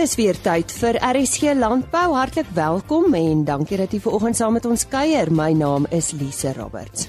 Dis 0.00 0.14
weer 0.16 0.38
tyd 0.40 0.70
vir 0.80 0.96
RSG 1.04 1.50
Landbou. 1.58 2.14
Hartlik 2.16 2.48
welkom 2.56 3.12
en 3.18 3.42
dankie 3.44 3.76
dat 3.76 3.92
jy 3.92 3.98
ver 4.00 4.14
oggend 4.16 4.38
saam 4.38 4.54
met 4.56 4.64
ons 4.64 4.86
kuier. 4.88 5.28
My 5.28 5.50
naam 5.52 5.84
is 5.92 6.14
Lise 6.16 6.54
Roberts. 6.56 7.04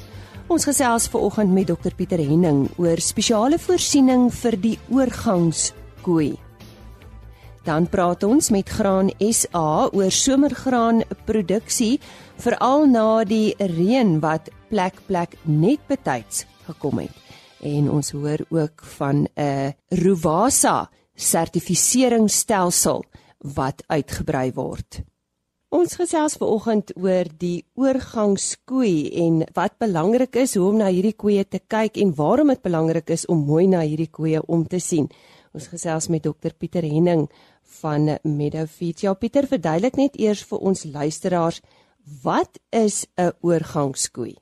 Ons 0.52 0.68
gesels 0.68 1.08
ver 1.08 1.24
oggend 1.24 1.56
met 1.56 1.70
Dr 1.72 1.96
Pieter 1.96 2.20
Henning 2.20 2.66
oor 2.76 3.00
spesiale 3.00 3.62
voorsiening 3.64 4.28
vir 4.42 4.60
die 4.60 4.76
oorgangskoei. 4.92 6.34
Dan 7.64 7.88
praat 7.88 8.28
ons 8.28 8.52
met 8.52 8.68
Graan 8.68 9.14
SA 9.24 9.88
oor 9.96 10.12
somergraanproduksie 10.12 11.94
veral 12.44 12.90
na 12.92 13.24
die 13.24 13.56
reën 13.56 14.18
wat 14.20 14.52
plek 14.68 15.00
plek 15.08 15.40
net 15.48 15.80
betyds 15.88 16.44
gekom 16.68 17.06
het. 17.06 17.16
En 17.64 17.88
ons 17.88 18.12
hoor 18.12 18.44
ook 18.50 18.84
van 19.00 19.30
'n 19.38 19.72
Rovasa 19.96 20.90
sertifiseringsstelsel 21.16 23.04
wat 23.56 23.84
uitgebrei 23.88 24.52
word. 24.54 25.02
Ons 25.72 25.96
gesels 25.96 26.34
ver 26.36 26.50
oggend 26.52 26.90
oor 27.00 27.30
die 27.40 27.64
oorgangskoei 27.80 29.08
en 29.24 29.38
wat 29.56 29.78
belangrik 29.80 30.36
is 30.42 30.58
hoe 30.60 30.66
om 30.68 30.82
na 30.82 30.90
hierdie 30.92 31.16
koeie 31.16 31.46
te 31.48 31.62
kyk 31.64 31.96
en 32.04 32.12
waarom 32.18 32.52
dit 32.52 32.62
belangrik 32.66 33.14
is 33.16 33.24
om 33.32 33.46
mooi 33.48 33.70
na 33.72 33.86
hierdie 33.86 34.10
koeie 34.12 34.42
om 34.52 34.66
te 34.68 34.82
sien. 34.84 35.08
Ons 35.56 35.70
gesels 35.72 36.10
met 36.12 36.24
dokter 36.28 36.52
Pieter 36.60 36.84
Henning 36.84 37.30
van 37.80 38.18
Meadow 38.24 38.68
Feeds. 38.68 39.06
Ja 39.08 39.14
Pieter, 39.16 39.48
verduidelik 39.48 39.96
net 39.96 40.20
eers 40.20 40.44
vir 40.50 40.60
ons 40.60 40.84
luisteraars 40.84 41.62
wat 42.24 42.60
is 42.76 43.08
'n 43.16 43.32
oorgangskoei? 43.40 44.36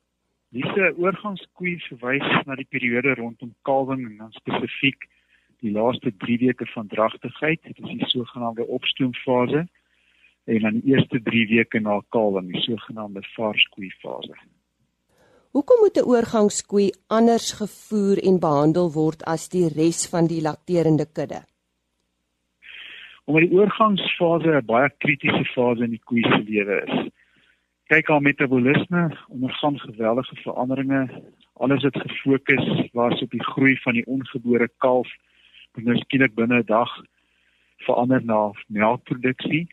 Diese 0.49 0.93
oorgangskoei 0.98 1.77
verwys 1.90 2.26
na 2.48 2.55
die 2.55 2.65
periode 2.65 3.13
rondom 3.13 3.54
kalwing 3.62 4.01
en 4.05 4.17
dan 4.17 4.31
spesifiek 4.31 5.05
die 5.59 5.72
laaste 5.72 6.12
3 6.18 6.38
weke 6.38 6.66
van 6.73 6.88
dragtigheid, 6.88 7.63
dit 7.63 7.80
is 7.80 7.98
die 7.98 8.08
sogenaamde 8.13 8.68
opstoomfase 8.68 9.68
en 10.49 10.62
dan 10.62 10.79
die 10.79 10.93
eerste 10.93 11.21
3 11.21 11.48
weke 11.48 11.79
na 11.79 11.99
kalwing, 12.16 12.48
die 12.54 12.62
sogenaamde 12.62 13.24
varskoei 13.35 13.91
fase. 14.01 14.35
Hoekom 15.51 15.79
moet 15.79 15.98
'n 15.98 16.10
oorgangskoei 16.13 16.90
anders 17.07 17.51
gevoer 17.62 18.18
en 18.29 18.40
behandel 18.40 18.91
word 18.93 19.24
as 19.26 19.49
die 19.49 19.68
res 19.68 20.07
van 20.10 20.27
die 20.27 20.41
lakterende 20.41 21.05
kudde? 21.05 21.41
Omdat 23.26 23.44
die 23.49 23.57
oorgangsfase 23.57 24.49
'n 24.55 24.66
baie 24.66 24.90
kritiese 24.98 25.46
fase 25.54 25.84
in 25.84 25.90
die 25.90 26.05
koei 26.05 26.21
se 26.21 26.44
lewe 26.49 26.76
is. 26.85 27.10
Kyk 27.90 28.07
haar 28.07 28.21
metabolisme 28.21 29.18
ondergaan 29.27 29.79
geweldige 29.79 30.35
veranderinge. 30.35 31.23
Alles 31.54 31.84
het 31.84 31.98
gefokus 31.98 32.90
was 32.94 33.21
op 33.21 33.29
die 33.29 33.44
groei 33.44 33.76
van 33.77 33.94
die 33.94 34.05
ongebore 34.05 34.70
kalf 34.77 35.10
en 35.77 35.84
nou 35.84 35.98
skielik 35.98 36.35
binne 36.35 36.59
'n 36.59 36.65
dag 36.65 36.91
verander 37.85 38.23
na 38.25 38.51
melkproduksie 38.67 39.67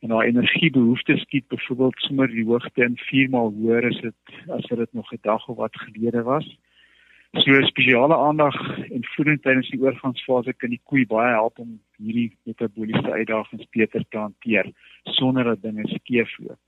en 0.00 0.10
haar 0.10 0.24
energiebehoeftes 0.24 1.20
skiet 1.20 1.48
byvoorbeeld 1.48 1.94
sommer 1.96 2.28
die 2.28 2.44
hoogte 2.44 2.84
in 2.84 2.96
4 2.96 3.30
maal 3.30 3.52
hoër 3.58 3.86
as 3.90 4.00
dit 4.00 4.14
as 4.56 4.68
wat 4.70 4.78
dit 4.78 4.92
nog 4.92 5.12
'n 5.12 5.18
dag 5.22 5.48
of 5.48 5.56
wat 5.56 5.76
gelede 5.76 6.22
was. 6.22 6.46
So 7.32 7.62
spesiale 7.62 8.16
aandag 8.16 8.56
en 8.78 9.04
voeding 9.14 9.42
tydens 9.42 9.70
die 9.70 9.80
oorgangsfase 9.80 10.52
kan 10.52 10.70
die 10.70 10.80
koei 10.84 11.06
baie 11.06 11.32
help 11.34 11.58
om 11.58 11.80
hierdie 11.96 12.36
metabooliese 12.42 13.12
uitdagings 13.12 13.66
beter 13.70 14.04
te 14.08 14.18
hanteer 14.18 14.72
sonder 15.02 15.44
dat 15.44 15.62
dinge 15.62 15.88
skeefloop. 15.88 16.60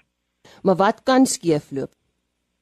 Maar 0.63 0.77
wat 0.77 1.03
kan 1.03 1.27
skeefloop? 1.27 1.98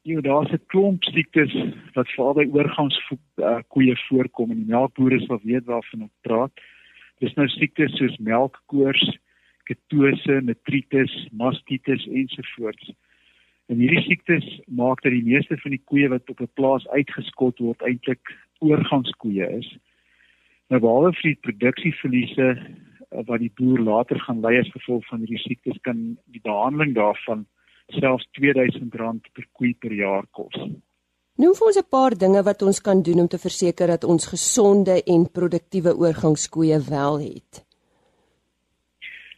Ja, 0.06 0.20
daar's 0.20 0.52
'n 0.52 0.66
klomp 0.66 1.04
siektes 1.04 1.52
wat 1.92 2.08
veral 2.08 2.34
by 2.34 2.46
oorgangskoeie 2.54 3.96
uh, 3.96 4.02
voorkom 4.08 4.50
en 4.50 4.60
die 4.62 4.72
melkbore 4.74 5.18
sal 5.20 5.40
weet 5.42 5.64
waarvan 5.64 6.02
ek 6.06 6.12
praat. 6.22 6.52
Dis 7.18 7.34
nou 7.34 7.48
siektes 7.48 7.96
soos 7.98 8.14
melkkoors, 8.16 9.02
ketose, 9.64 10.36
metritis, 10.42 11.14
mastitis 11.32 12.06
ensovoorts. 12.06 12.92
En 13.66 13.82
hierdie 13.82 14.04
siektes 14.06 14.46
maak 14.66 15.02
dat 15.02 15.10
die 15.12 15.26
meeste 15.26 15.58
van 15.58 15.74
die 15.74 15.82
koeie 15.90 16.08
wat 16.08 16.30
op 16.30 16.40
'n 16.40 16.54
plaas 16.54 16.86
uitgeskot 16.88 17.58
word 17.58 17.82
eintlik 17.82 18.22
oorgangskoeie 18.60 19.50
is. 19.58 19.76
Nou 20.70 20.80
behalwe 20.80 21.12
vir 21.18 21.34
die 21.34 21.42
produksieverliese 21.50 22.48
uh, 22.54 23.26
wat 23.26 23.40
die 23.42 23.54
boer 23.58 23.82
later 23.82 24.20
gaan 24.20 24.40
ly 24.40 24.54
as 24.62 24.70
gevolg 24.70 25.02
van 25.10 25.18
hierdie 25.18 25.44
siektes 25.48 25.82
kan 25.82 26.16
die 26.30 26.46
behandeling 26.46 26.94
daarvan 26.94 27.46
selfs 27.94 28.26
R2000 28.38 29.32
per 29.32 29.46
koe 29.52 29.74
per 29.80 29.92
jaar 29.92 30.26
kos. 30.30 30.56
Noem 31.36 31.54
vir 31.54 31.66
ons 31.68 31.78
'n 31.78 31.90
paar 31.90 32.14
dinge 32.16 32.42
wat 32.42 32.62
ons 32.62 32.80
kan 32.80 33.02
doen 33.02 33.20
om 33.20 33.28
te 33.28 33.38
verseker 33.38 33.86
dat 33.86 34.04
ons 34.04 34.26
gesonde 34.26 35.02
en 35.04 35.30
produktiewe 35.30 35.92
oorgangskoeie 35.94 36.78
wel 36.88 37.18
het. 37.20 37.66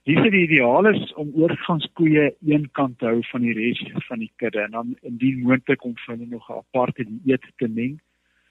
Dis 0.05 0.31
die 0.31 0.45
ideaal 0.47 0.87
is 0.87 1.13
om 1.15 1.33
oorgangskoeie 1.35 2.37
een 2.41 2.71
kant 2.73 2.99
te 2.99 3.07
hou 3.07 3.21
van 3.31 3.43
die 3.43 3.53
res 3.53 3.81
van 4.07 4.19
die 4.19 4.31
kudde 4.37 4.61
en 4.61 4.71
dan 4.71 4.97
indien 5.03 5.43
moontlik 5.43 5.85
om 5.85 5.95
hulle 6.07 6.27
nog 6.27 6.49
'n 6.49 6.63
aparte 6.63 7.05
dieet 7.05 7.45
te 7.57 7.69
meng. 7.69 8.01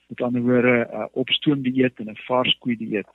Met 0.08 0.20
ander 0.20 0.42
woorde, 0.42 0.88
'n 0.92 1.08
opstoom 1.12 1.62
dieet 1.62 1.98
en 1.98 2.10
'n 2.10 2.20
varskoei 2.28 2.76
dieet. 2.76 3.08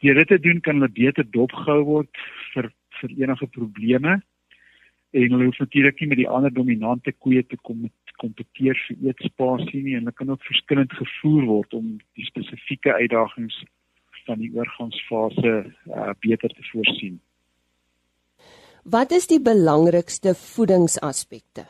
Deur 0.00 0.14
dit 0.14 0.28
te 0.28 0.38
doen 0.38 0.60
kan 0.60 0.74
hulle 0.74 0.88
beter 0.88 1.24
dopgehou 1.30 1.82
word 1.84 2.16
vir 2.52 2.72
vir 3.00 3.10
enige 3.10 3.46
probleme 3.46 4.22
en 5.10 5.30
hulle 5.30 5.44
hoef 5.44 5.58
natuurlik 5.58 6.00
nie 6.00 6.08
met 6.08 6.20
die 6.22 6.28
ander 6.28 6.52
dominante 6.52 7.12
koeie 7.12 7.44
te 7.46 7.56
kom 7.62 7.86
kompeteer 8.16 8.78
vir 8.86 9.10
eetspasie 9.10 9.82
nie 9.84 9.94
en 9.96 10.06
hulle 10.06 10.16
kan 10.16 10.30
ook 10.32 10.44
verskillend 10.48 10.92
gevoer 10.96 11.44
word 11.44 11.74
om 11.76 11.96
die 12.16 12.24
spesifieke 12.24 12.94
uitdagings 12.96 13.58
van 14.26 14.40
die 14.40 14.50
oorgangsfase 14.56 15.52
uh, 15.66 16.12
beter 16.24 16.48
te 16.48 16.64
voorsien. 16.72 17.20
Wat 18.86 19.12
is 19.12 19.26
die 19.26 19.40
belangrikste 19.42 20.34
voedingsaspekte? 20.38 21.66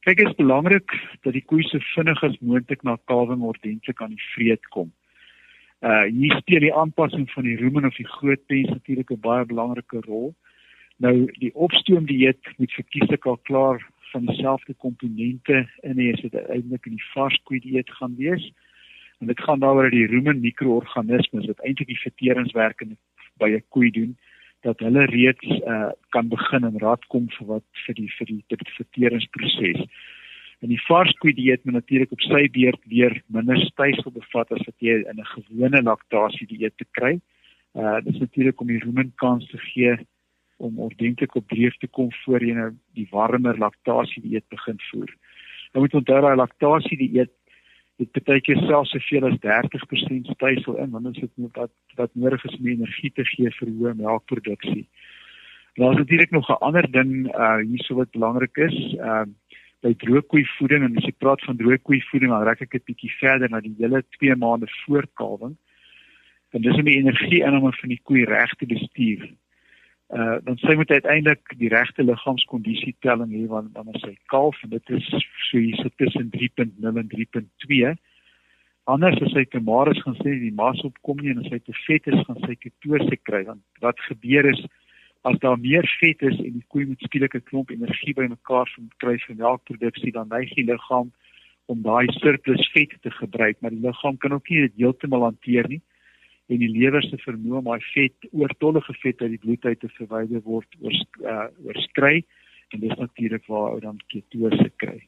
Kyk, 0.00 0.16
dit 0.16 0.26
is 0.26 0.38
belangrik 0.38 0.92
dat 1.24 1.34
die 1.36 1.44
koei 1.44 1.62
so 1.68 1.78
vinnig 1.92 2.22
as 2.24 2.38
moontlik 2.40 2.82
na 2.88 2.96
kalwing 3.10 3.42
ordentlik 3.46 4.00
aan 4.00 4.14
die 4.16 4.28
vreet 4.32 4.64
kom. 4.74 4.88
Uh 5.80 6.06
hier 6.08 6.36
speel 6.40 6.64
die 6.66 6.74
aanpassing 6.76 7.28
van 7.32 7.46
die 7.48 7.56
rumen 7.60 7.86
of 7.88 7.96
die 7.96 8.08
groot 8.18 8.42
pens 8.52 8.72
natuurlik 8.72 9.12
'n 9.12 9.20
baie 9.20 9.44
belangrike 9.44 10.00
rol. 10.06 10.34
Nou 11.00 11.14
die 11.40 11.50
opstoom 11.54 12.04
dieet 12.06 12.48
moet 12.60 12.72
verkieslik 12.76 13.24
al 13.26 13.38
klaar 13.48 13.80
van 14.10 14.26
dieselfde 14.26 14.74
komponente 14.84 15.62
in 15.86 15.96
hê 15.96 16.10
as 16.12 16.20
dit 16.20 16.34
eintlik 16.42 16.88
in 16.90 16.98
die 16.98 17.08
varskoei 17.14 17.60
dieet 17.64 17.92
gaan 17.96 18.18
wees. 18.18 18.50
En 19.20 19.30
dit 19.32 19.40
gaan 19.40 19.62
daaroor 19.62 19.88
dat 19.88 19.96
die 19.96 20.10
rumen 20.10 20.42
mikroorganismes 20.44 21.46
wat 21.48 21.64
eintlik 21.64 21.88
die 21.88 22.02
verteringswerk 22.02 22.84
by 23.40 23.48
'n 23.48 23.64
koei 23.68 23.90
doen, 23.90 24.16
dat 24.60 24.78
hulle 24.84 25.06
reeds 25.08 25.48
uh, 25.64 25.88
kan 26.08 26.28
begin 26.28 26.64
en 26.64 26.78
raad 26.78 27.06
kom 27.06 27.30
vir 27.38 27.46
wat 27.46 27.68
vir 27.86 27.94
die 27.94 28.10
vir 28.18 28.26
die, 28.26 28.44
die 28.48 28.76
verteringsproses. 28.76 29.80
En 30.60 30.68
die 30.68 30.82
varskoei 30.84 31.32
dieet 31.32 31.64
moet 31.64 31.80
natuurlik 31.80 32.12
op 32.12 32.20
sy 32.20 32.44
beurt 32.52 32.84
weer 32.84 33.22
minder 33.26 33.56
stysel 33.56 34.12
bevat 34.12 34.52
as 34.52 34.64
wat 34.66 34.76
jy 34.78 35.00
in 35.00 35.16
'n 35.16 35.32
gewone 35.34 35.82
laktasie 35.82 36.46
dieet 36.46 36.76
te 36.76 36.84
kry. 36.92 37.20
Uh 37.74 38.00
dit 38.04 38.14
is 38.14 38.20
natuurlik 38.20 38.60
om 38.60 38.66
die 38.66 38.84
rumen 38.84 39.12
kans 39.16 39.48
te 39.48 39.58
gee 39.58 39.96
om 40.60 40.78
ordentlik 40.78 41.34
op 41.34 41.48
dreef 41.48 41.76
te 41.80 41.88
kom 41.88 42.12
voor 42.22 42.44
jy 42.44 42.54
nou 42.56 42.70
die 42.98 43.08
warmer 43.10 43.58
laktasie 43.58 44.22
dieet 44.22 44.46
begin 44.52 44.80
voer. 44.90 45.12
Nou 45.72 45.84
moet 45.84 45.94
onthou 46.00 46.20
daai 46.20 46.36
laktasie 46.36 46.98
dieet 47.00 47.32
dit 48.00 48.10
beteken 48.16 48.64
selfs 48.68 48.94
soveel 48.94 49.28
as 49.28 49.38
30% 49.44 50.32
stysel 50.34 50.78
in 50.80 50.92
want 50.94 51.08
dit 51.08 51.22
is 51.24 51.32
net 51.44 51.56
wat 51.62 51.72
wat 52.00 52.12
nodig 52.14 52.44
is 52.48 52.58
om 52.58 52.68
energie 52.72 53.12
te 53.16 53.24
gee 53.32 53.52
vir 53.58 53.72
hoë 53.78 53.94
melkproduksie. 53.98 54.84
Daar 55.80 55.92
is 55.92 56.02
natuurlik 56.02 56.30
nog 56.30 56.48
'n 56.50 56.62
ander 56.68 56.90
ding 56.90 57.12
uh 57.28 57.58
hierso 57.60 57.94
wat 57.94 58.16
belangrik 58.16 58.56
is. 58.56 58.78
Uh 58.94 59.24
by 59.80 59.94
droogkoeivoeding 59.96 60.82
en 60.84 60.96
as 60.96 61.04
jy 61.08 61.14
praat 61.18 61.40
van 61.44 61.56
droogkoeivoeding 61.56 62.30
dan 62.30 62.42
raak 62.44 62.60
ek 62.60 62.70
dit 62.70 62.84
bietjie 62.84 63.12
verder 63.20 63.48
na 63.50 63.60
die 63.60 63.74
hele 63.78 64.02
2 64.18 64.36
maande 64.36 64.66
voor 64.84 65.06
kalwing. 65.14 65.56
Dan 66.52 66.62
dis 66.62 66.76
om 66.76 66.84
die 66.84 66.98
energie 66.98 67.40
in 67.44 67.56
om 67.56 67.72
van 67.72 67.88
die 67.88 68.00
koei 68.02 68.24
reg 68.24 68.52
te 68.54 68.66
bestuur 68.66 69.30
uh 70.10 70.36
dan 70.44 70.56
sy 70.58 70.74
moet 70.74 70.90
uiteindelik 70.90 71.52
die 71.58 71.68
regte 71.70 72.02
liggaamskondisie 72.02 72.96
telling 73.06 73.30
hê 73.30 73.44
want 73.46 73.74
dan 73.74 73.88
is 73.94 74.02
sy 74.02 74.16
kalf 74.32 74.58
en 74.64 74.72
dit 74.72 74.90
is 74.96 75.06
so 75.14 75.58
hier 75.58 75.76
sit 75.78 75.94
tussen 76.02 76.30
3.0 76.34 76.96
en 77.02 77.10
3.2 77.14 77.92
anders 78.94 79.20
as 79.22 79.36
hy 79.38 79.44
te 79.44 79.60
maar 79.60 79.90
is 79.92 80.02
gaan 80.02 80.18
sê 80.18 80.34
die 80.40 80.54
mas 80.62 80.82
opkom 80.88 81.22
nie 81.22 81.30
en 81.30 81.44
as 81.44 81.52
hy 81.54 81.60
te 81.62 81.76
vet 81.86 82.10
is 82.10 82.24
gaan 82.26 82.40
sy 82.46 82.56
ketose 82.58 83.20
kry 83.28 83.44
want 83.50 83.62
wat 83.86 84.02
gebeur 84.08 84.50
is 84.50 84.64
as 85.30 85.38
daar 85.44 85.58
meer 85.62 85.86
vet 86.00 86.22
is 86.32 86.38
en 86.42 86.58
die 86.58 86.66
koei 86.74 86.86
moet 86.90 87.06
skielik 87.06 87.36
'n 87.38 87.46
klomp 87.50 87.70
energie 87.70 88.16
bymekaar 88.18 88.68
van 88.74 88.90
kry 89.04 89.16
vir 89.26 89.36
melkproduksie 89.44 90.12
dan 90.18 90.28
neig 90.34 90.50
die 90.58 90.66
liggaam 90.72 91.12
om 91.66 91.82
daai 91.86 92.10
surplus 92.18 92.66
vet 92.74 92.98
te 93.02 93.14
gebruik 93.20 93.60
maar 93.60 93.70
die 93.70 93.86
liggaam 93.86 94.18
kan 94.18 94.32
ook 94.32 94.50
nie 94.50 94.66
dit 94.66 94.82
heeltemal 94.82 95.28
hanteer 95.28 95.68
nie 95.68 95.82
en 96.50 96.58
die 96.58 96.70
lewer 96.70 97.04
se 97.06 97.18
vermoë 97.22 97.60
om 97.60 97.70
daai 97.70 97.86
vet 97.92 98.28
oortollige 98.32 98.96
vet 99.02 99.22
uit 99.22 99.30
die 99.36 99.42
bloed 99.44 99.64
uit 99.64 99.80
te 99.80 99.90
verwyder 99.98 100.42
word 100.44 100.78
oor 100.82 100.98
uh, 101.22 101.46
oorskry 101.66 102.24
en 102.74 102.82
dis 102.82 102.98
natuurlik 102.98 103.46
waar 103.50 103.76
ou 103.76 103.80
dan 103.82 103.98
ketose 104.12 104.68
kry. 104.82 104.98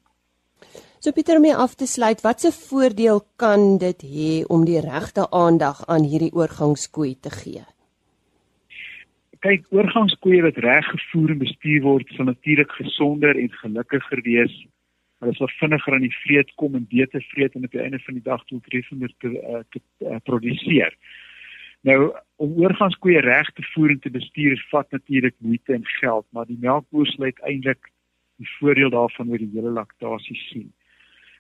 So 1.03 1.11
Pieter 1.11 1.41
om 1.41 1.49
af 1.51 1.75
te 1.75 1.87
sluit, 1.91 2.23
watse 2.23 2.53
voordeel 2.55 3.25
kan 3.37 3.79
dit 3.83 4.07
hê 4.07 4.33
om 4.47 4.65
die 4.67 4.81
regte 4.81 5.27
aandag 5.31 5.83
aan 5.91 6.07
hierdie 6.07 6.31
oorgangskoei 6.35 7.17
te 7.19 7.35
gee? 7.35 7.67
kyk, 9.43 9.65
oorgangskoeie 9.75 10.43
wat 10.45 10.61
reg 10.63 10.87
gevoer 10.91 11.35
en 11.35 11.41
bestuur 11.43 11.83
word, 11.87 12.15
sal 12.15 12.29
natuurlik 12.31 12.71
gesonder 12.79 13.39
en 13.39 13.51
gelukkiger 13.63 14.23
wees. 14.27 14.55
Hulle 15.23 15.35
sal 15.39 15.51
vinniger 15.59 15.97
aan 15.97 16.07
die 16.07 16.15
vreet 16.23 16.51
kom 16.61 16.77
en 16.79 16.87
beter 16.91 17.25
vreet 17.33 17.57
en 17.59 17.67
op 17.67 17.75
die 17.75 17.83
einde 17.83 18.01
van 18.07 18.19
die 18.19 18.27
dag 18.27 18.43
doeltreffender 18.51 19.13
te, 19.23 19.33
uh, 19.35 19.63
te 19.75 19.83
uh, 20.07 20.19
produseer. 20.27 20.95
Nou, 21.83 22.13
om 22.37 22.53
oorgangskoeie 22.63 23.21
reg 23.21 23.49
te 23.57 23.65
voer 23.73 23.91
en 23.91 24.03
te 24.03 24.11
bestuur, 24.11 24.61
vat 24.71 24.91
natuurlik 24.95 25.35
moeite 25.39 25.75
en 25.75 25.87
geld, 25.99 26.27
maar 26.31 26.47
die 26.47 26.59
melkboer 26.63 27.09
sal 27.11 27.27
uiteindelik 27.27 27.91
die 28.39 28.51
voordeel 28.59 28.93
daarvan 28.95 29.33
oor 29.33 29.43
die 29.43 29.51
hele 29.55 29.73
laktasie 29.75 30.39
sien. 30.45 30.69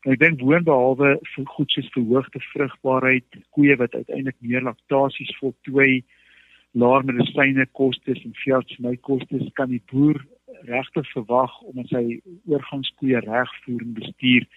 En 0.02 0.16
ek 0.16 0.18
dink 0.18 0.40
boonbehalwe 0.40 1.12
vir 1.34 1.46
goed 1.54 1.70
soos 1.70 1.92
verhoogde 1.94 2.42
vrugbaarheid, 2.48 3.38
koeie 3.54 3.76
wat 3.78 3.94
uiteindelik 3.94 4.38
meer 4.42 4.66
laktasies 4.66 5.30
voltooi, 5.38 6.02
laer 6.74 7.06
medisyne 7.06 7.68
kostes 7.78 8.18
en 8.26 8.34
veeartseny 8.42 8.96
kostes 9.06 9.46
kan 9.58 9.70
die 9.70 9.82
boer 9.92 10.18
regtig 10.66 11.06
verwag 11.14 11.54
om 11.70 11.86
sy 11.90 12.18
oorgangskoeie 12.50 13.22
reg 13.28 13.54
voer 13.62 13.86
en 13.86 13.94
bestuur 14.00 14.48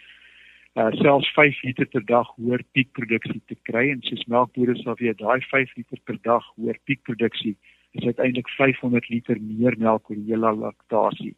uh, 0.75 0.91
selfs 1.01 1.31
5 1.33 1.61
liter 1.63 1.87
per 1.87 2.03
dag 2.05 2.27
hoër 2.35 2.63
piekproduksie 2.75 3.41
te 3.47 3.57
kry 3.69 3.89
en 3.93 4.01
soos 4.07 4.25
melkbode 4.31 4.75
sal 4.81 4.97
weet 4.99 5.21
daai 5.21 5.41
5 5.51 5.75
liter 5.79 6.01
per 6.03 6.19
dag 6.27 6.43
hoër 6.55 6.79
piekproduksie 6.83 7.55
is 7.95 8.05
uiteindelik 8.05 8.49
500 8.57 9.09
liter 9.09 9.39
meer 9.41 9.77
melk 9.79 10.09
oor 10.09 10.17
die 10.19 10.33
hele 10.33 10.51
laktasie. 10.55 11.35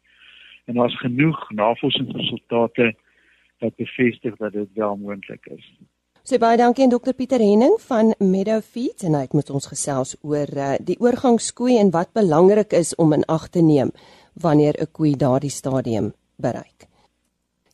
En 0.66 0.80
daar's 0.80 0.96
genoeg 1.00 1.38
navorsingsresultate 1.54 2.90
wat 3.62 3.76
bevestig 3.78 4.34
dat 4.42 4.52
dit 4.52 4.68
wel 4.74 4.96
moontlik 4.96 5.46
is. 5.54 5.70
So 6.22 6.36
baie 6.42 6.58
dankie 6.60 6.84
aan 6.84 6.92
dokter 6.92 7.14
Pieter 7.14 7.40
Henning 7.40 7.78
van 7.86 8.12
Meadow 8.18 8.60
Feeds 8.60 9.06
en 9.06 9.14
hy 9.16 9.22
het 9.24 9.38
met 9.38 9.50
ons 9.50 9.70
gesels 9.70 10.16
oor 10.20 10.50
uh, 10.50 10.74
die 10.82 10.98
oorgangskoei 11.00 11.78
en 11.78 11.94
wat 11.94 12.12
belangrik 12.12 12.74
is 12.76 12.92
om 13.00 13.14
in 13.16 13.24
ag 13.32 13.48
te 13.54 13.62
neem 13.62 13.94
wanneer 14.34 14.74
'n 14.82 14.92
koei 14.92 15.14
daardie 15.16 15.54
stadium 15.54 16.12
bereik. 16.36 16.87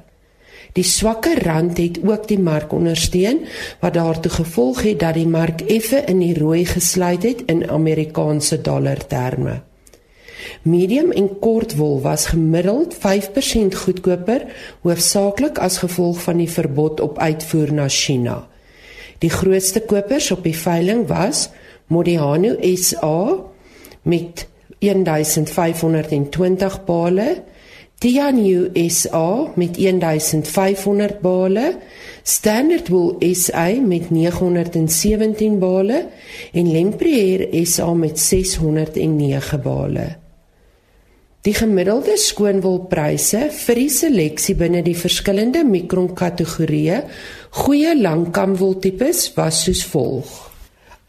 Die 0.72 0.84
swakker 0.84 1.44
rand 1.44 1.76
het 1.76 1.98
ook 2.04 2.28
die 2.28 2.40
mark 2.40 2.72
ondersteun 2.72 3.38
wat 3.80 3.94
daartoe 3.94 4.32
gevolg 4.32 4.82
het 4.82 5.00
dat 5.00 5.14
die 5.14 5.28
mark 5.28 5.60
effe 5.60 6.02
in 6.06 6.18
die 6.18 6.38
rooi 6.38 6.64
gesluit 6.64 7.22
het 7.22 7.42
in 7.46 7.70
Amerikaanse 7.70 8.60
dollar 8.60 9.06
terme. 9.06 9.62
Medium 10.62 11.10
en 11.10 11.38
kort 11.38 11.76
wol 11.76 12.00
was 12.00 12.26
gemiddeld 12.32 12.94
5% 12.94 12.98
goedkoper, 13.84 14.44
hoofsaaklik 14.82 15.58
as 15.58 15.78
gevolg 15.78 16.22
van 16.22 16.36
die 16.42 16.50
verbod 16.50 17.00
op 17.00 17.18
uitvoer 17.18 17.72
na 17.72 17.88
China. 17.88 18.48
Die 19.18 19.30
grootste 19.30 19.80
kopers 19.80 20.30
op 20.30 20.42
die 20.44 20.56
veiling 20.56 21.06
was 21.08 21.48
Modiano 21.86 22.56
SA 22.76 23.36
met 24.02 24.48
1520 24.78 26.84
bale, 26.84 27.42
Tianyu 27.98 28.70
SA 28.88 29.52
met 29.54 29.78
1500 29.78 31.20
bale, 31.20 31.76
Standard 32.22 32.88
Wool 32.88 33.16
SA 33.32 33.80
met 33.80 34.10
917 34.10 35.58
bale 35.58 36.06
en 36.52 36.72
Lempriere 36.72 37.64
SA 37.64 37.94
met 37.94 38.18
609 38.18 39.62
bale. 39.62 40.25
Die 41.46 41.54
gemiddelde 41.54 42.16
skoonwolpryse 42.18 43.54
vir 43.54 43.78
die 43.78 43.90
seleksie 43.94 44.58
binne 44.58 44.80
die 44.82 44.98
verskillende 44.98 45.62
mikron 45.62 46.10
kategorieë 46.18 47.06
goeie 47.60 47.92
langkamwoltipes 47.94 49.30
was 49.36 49.60
soos 49.62 49.86
volg: 49.92 50.26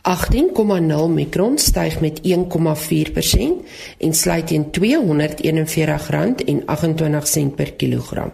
18,0 0.05 1.09
mikron 1.15 1.57
styg 1.57 1.97
met 2.05 2.21
1,4% 2.21 3.65
en 3.97 4.13
sluit 4.13 4.45
teen 4.53 4.69
R241,28 4.77 7.57
per 7.57 7.73
kilogram. 7.81 8.29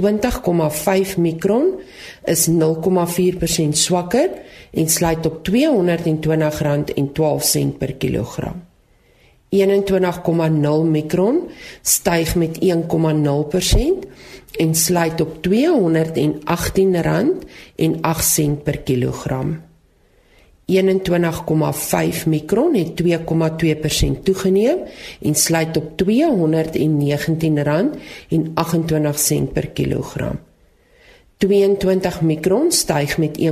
20,5 0.01 1.17
mikron 1.17 1.81
is 2.25 2.49
0,4% 2.49 3.69
swakker 3.73 4.31
en 4.71 4.89
sluit 4.89 5.27
op 5.27 5.49
R220,12 5.49 5.55
per 7.79 7.95
kilogram. 7.95 8.65
21,0 9.49 9.59
mikron 10.91 11.49
styg 11.83 12.35
met 12.37 12.59
1,0% 12.59 12.69
en 14.59 14.75
sluit 14.75 15.21
op 15.21 15.37
R218,08 15.47 15.51
per 18.63 18.79
kilogram. 18.79 19.66
21,5 20.73 22.27
mikron 22.27 22.75
het 22.75 23.03
2,2% 23.03 23.09
toegeneem 24.23 24.79
en 25.21 25.35
sluit 25.35 25.77
op 25.77 26.03
R219,28 26.03 26.07
per 29.53 29.69
kilogram. 29.69 30.39
22 31.37 32.21
mikron 32.21 32.73
styg 32.73 33.19
met 33.19 33.39
1,7% 33.41 33.47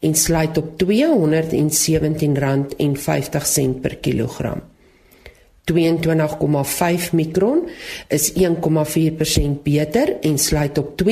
en 0.00 0.14
sluit 0.14 0.58
op 0.58 0.82
R217,50 0.82 0.88
per 3.80 3.96
kilogram. 3.96 4.62
22,5 5.72 7.12
mikron 7.12 7.68
is 8.08 8.32
1,4% 8.32 8.38
beter 9.62 10.20
en 10.20 10.38
sluit 10.38 10.78
op 10.78 11.02
R214,79 11.02 11.08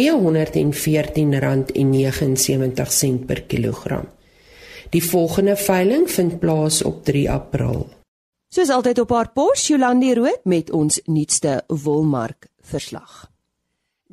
per 3.27 3.43
kilogram. 3.43 4.09
Die 4.91 5.05
volgende 5.05 5.57
veiling 5.57 6.11
vind 6.11 6.39
plaas 6.39 6.83
op 6.83 7.05
3 7.05 7.31
April. 7.31 7.89
Soos 8.49 8.71
altyd 8.71 8.99
op 9.03 9.11
haar 9.11 9.33
pos, 9.35 9.67
Jolande 9.67 10.15
Rood 10.15 10.45
met 10.45 10.71
ons 10.71 11.01
nuutste 11.05 11.65
wolmark 11.67 12.47
verslag. 12.63 13.33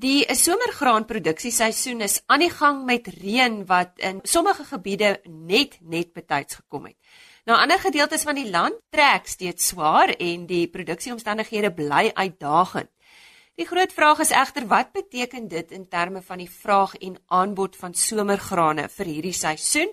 Die 0.02 0.26
somergraanproduksieseisoen 0.34 2.02
is 2.02 2.22
aan 2.26 2.42
die 2.42 2.50
gang 2.50 2.86
met 2.88 3.08
reën 3.22 3.60
wat 3.70 3.92
in 4.02 4.20
sommige 4.24 4.64
gebiede 4.66 5.20
net 5.30 5.78
net 5.82 6.14
betyds 6.14 6.56
gekom 6.56 6.86
het. 6.90 6.98
Nou 7.50 7.58
ander 7.58 7.80
gedeeltes 7.82 8.22
van 8.22 8.38
die 8.38 8.50
land 8.54 8.78
trek 8.94 9.26
steeds 9.26 9.72
swaar 9.72 10.12
en 10.14 10.44
die 10.46 10.68
produksieomstandighede 10.70 11.72
bly 11.74 12.12
uitdagend. 12.14 12.92
Die 13.58 13.66
groot 13.66 13.94
vraag 13.94 14.22
is 14.22 14.34
egter 14.34 14.68
wat 14.70 14.92
beteken 14.94 15.48
dit 15.50 15.72
in 15.74 15.88
terme 15.90 16.22
van 16.22 16.38
die 16.38 16.50
vraag 16.50 16.94
en 17.02 17.18
aanbod 17.28 17.76
van 17.76 17.98
somergrane 17.98 18.86
vir 18.94 19.10
hierdie 19.10 19.34
seisoen? 19.34 19.90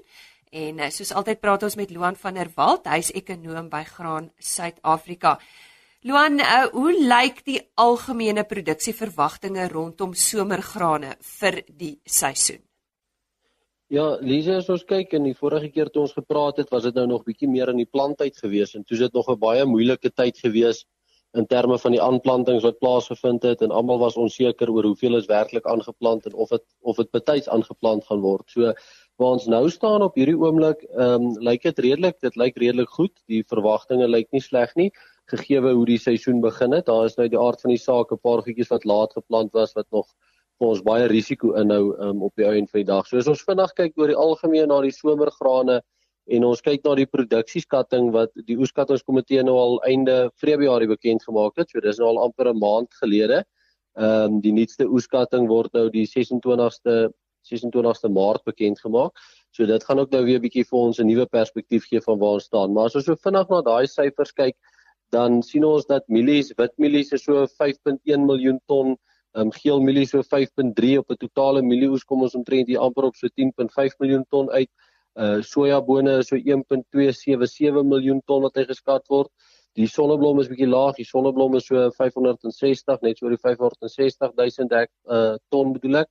En 0.53 0.79
eh, 0.79 0.91
soos 0.93 1.15
altyd 1.17 1.41
praat 1.41 1.65
ons 1.65 1.77
met 1.81 1.91
Loan 1.91 2.21
van 2.21 2.37
der 2.37 2.53
Walt, 2.55 2.87
hy's 2.89 3.11
ekonoom 3.17 3.73
by 3.73 3.83
Graan 3.89 4.31
Suid-Afrika. 4.39 5.39
Luan, 6.05 6.39
uh, 6.41 6.69
hoe 6.77 6.93
lyk 6.95 7.43
die 7.49 7.59
algemene 7.81 8.45
produksieverwagtinge 8.45 9.67
rondom 9.73 10.15
somergrane 10.15 11.17
vir 11.41 11.63
die 11.69 11.97
seisoen? 12.05 12.68
Ja, 13.89 14.19
Lise, 14.21 14.59
as 14.61 14.67
ons 14.69 14.83
kyk 14.85 15.15
in 15.17 15.25
die 15.25 15.37
vorige 15.37 15.71
keer 15.73 15.89
toe 15.89 16.03
ons 16.03 16.13
gepraat 16.13 16.59
het, 16.61 16.69
was 16.75 16.85
dit 16.85 16.97
nou 16.99 17.07
nog 17.09 17.23
bietjie 17.25 17.47
meer 17.49 17.71
in 17.73 17.79
die 17.81 17.89
planttyd 17.89 18.37
gewees 18.37 18.75
en 18.77 18.83
toe 18.85 18.99
is 18.99 19.05
dit 19.07 19.15
nog 19.17 19.31
'n 19.33 19.39
baie 19.41 19.65
moeilike 19.65 20.11
tyd 20.13 20.37
gewees 20.45 20.85
in 21.33 21.47
terme 21.47 21.79
van 21.79 21.93
die 21.97 22.03
aanplantings 22.03 22.67
wat 22.69 22.79
plaasgevind 22.85 23.43
het 23.49 23.63
en 23.63 23.73
almal 23.73 23.99
was 23.99 24.21
onseker 24.21 24.69
oor 24.69 24.85
hoeveel 24.85 25.17
is 25.17 25.31
werklik 25.33 25.65
aangeplant 25.65 26.27
en 26.27 26.35
of 26.35 26.53
dit 26.53 26.65
of 26.83 26.97
dit 26.97 27.11
betyds 27.11 27.49
aangeplant 27.49 28.05
gaan 28.05 28.21
word. 28.21 28.45
So 28.51 28.73
waar 29.17 29.33
ons 29.33 29.47
nou 29.47 29.71
staan 29.71 30.03
op 30.03 30.21
hierdie 30.21 30.37
oomblik, 30.37 30.85
ehm 30.93 31.25
um, 31.25 31.33
lyk 31.41 31.63
dit 31.63 31.79
redelik, 31.79 32.21
dit 32.21 32.37
lyk 32.37 32.57
redelik 32.57 32.91
goed. 32.91 33.15
Die 33.27 33.43
verwagtinge 33.43 34.09
lyk 34.09 34.29
nie 34.33 34.45
sleg 34.45 34.77
nie 34.77 34.93
gegee 35.33 35.61
hoe 35.61 35.87
die 35.87 35.99
seisoen 35.99 36.41
begin 36.41 36.73
het. 36.73 36.87
Daar 36.87 37.07
is 37.07 37.17
nou 37.17 37.29
die 37.29 37.41
aard 37.41 37.61
van 37.61 37.71
die 37.71 37.85
saak 37.89 38.13
'n 38.13 38.21
paar 38.21 38.43
goedjies 38.43 38.69
wat 38.69 38.85
laat 38.85 39.13
geplant 39.13 39.53
was 39.53 39.73
wat 39.73 39.87
nog 39.91 40.13
vir 40.59 40.69
ons 40.69 40.83
baie 40.83 41.07
risiko 41.11 41.55
inhou 41.61 41.93
um, 42.03 42.23
op 42.27 42.35
die 42.37 42.47
ou 42.47 42.55
en 42.55 42.67
van 42.67 42.81
die 42.81 42.89
dag. 42.89 43.07
So 43.07 43.19
as 43.19 43.31
ons 43.31 43.45
vinnig 43.47 43.75
kyk 43.79 43.95
oor 43.99 44.11
die 44.11 44.19
algemeen 44.19 44.69
na 44.69 44.81
die 44.83 44.95
somergrane 44.95 45.81
en 46.29 46.45
ons 46.45 46.61
kyk 46.65 46.85
na 46.85 46.95
die 46.99 47.07
produksieskatting 47.09 48.11
wat 48.13 48.35
die 48.49 48.59
oeskattingskomitee 48.59 49.45
nou 49.47 49.57
al 49.59 49.79
einde 49.89 50.19
Februarie 50.43 50.91
bekend 50.91 51.25
gemaak 51.25 51.57
het. 51.57 51.71
So 51.71 51.81
dis 51.81 51.99
nou 51.99 52.11
al 52.11 52.25
amper 52.27 52.51
'n 52.51 52.59
maand 52.59 52.91
gelede. 53.03 53.45
Ehm 53.99 54.35
um, 54.35 54.41
die 54.41 54.53
nuutste 54.53 54.87
oeskatting 54.87 55.49
word 55.49 55.73
nou 55.75 55.89
die 55.91 56.07
26ste 56.07 57.09
26ste 57.49 58.11
Maart 58.13 58.45
bekend 58.45 58.81
gemaak. 58.81 59.17
So 59.57 59.67
dit 59.67 59.85
gaan 59.85 59.99
ook 59.99 60.11
nou 60.11 60.25
weer 60.25 60.39
'n 60.39 60.43
bietjie 60.43 60.65
vir 60.65 60.79
ons 60.79 60.99
'n 60.99 61.07
nuwe 61.07 61.27
perspektief 61.27 61.87
gee 61.89 62.01
van 62.01 62.19
waar 62.19 62.39
ons 62.39 62.45
staan. 62.45 62.73
Maar 62.73 62.85
as 62.85 62.97
ons 62.97 63.05
so 63.05 63.17
vinnig 63.17 63.49
na 63.49 63.63
daai 63.63 63.87
syfers 63.87 64.33
kyk, 64.33 64.57
dan 65.11 65.43
sien 65.43 65.65
ons 65.65 65.87
dat 65.87 66.05
mielies, 66.09 66.53
wit 66.59 66.73
mielies 66.79 67.13
is 67.13 67.25
so 67.25 67.47
5.1 67.47 68.27
miljoen 68.27 68.61
ton, 68.67 68.97
um, 69.41 69.53
geel 69.53 69.81
mielies 69.85 70.13
so 70.15 70.23
5.3 70.23 70.99
op 70.99 71.11
'n 71.11 71.21
totale 71.25 71.63
mielieoes 71.63 72.05
kom 72.05 72.23
ons 72.23 72.35
omtrent 72.35 72.69
hier 72.69 72.81
amper 72.81 73.05
op 73.11 73.17
so 73.17 73.29
10.5 73.29 73.99
miljoen 73.99 74.25
ton 74.31 74.51
uit. 74.51 74.71
Uh 75.19 75.43
sojabone 75.43 76.19
is 76.19 76.29
so 76.29 76.37
1.277 76.37 77.83
miljoen 77.85 78.21
ton 78.27 78.43
wat 78.43 78.57
hy 78.57 78.65
geskat 78.65 79.07
word. 79.09 79.31
Die 79.75 79.87
sonneblom 79.87 80.41
is 80.41 80.49
bietjie 80.49 80.69
laag, 80.69 80.97
die 80.97 81.07
sonneblom 81.07 81.57
is 81.57 81.67
so 81.67 81.91
560, 81.91 83.03
net 83.03 83.19
so 83.19 83.29
die 83.29 83.39
560 83.39 84.33
000 84.37 84.87
uh 85.07 85.37
ton 85.51 85.73
bedoel 85.73 86.03
ek. 86.05 86.11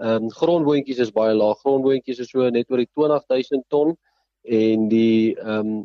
Ehm 0.00 0.24
um, 0.24 0.30
grondboontjies 0.30 1.00
is 1.04 1.12
baie 1.12 1.34
laag. 1.36 1.58
Grondboontjies 1.64 2.20
is 2.24 2.30
so 2.30 2.48
net 2.50 2.70
oor 2.70 2.80
die 2.80 2.88
20 2.96 3.26
000 3.28 3.64
ton 3.68 3.96
en 4.42 4.88
die 4.88 5.34
ehm 5.36 5.58
um, 5.58 5.82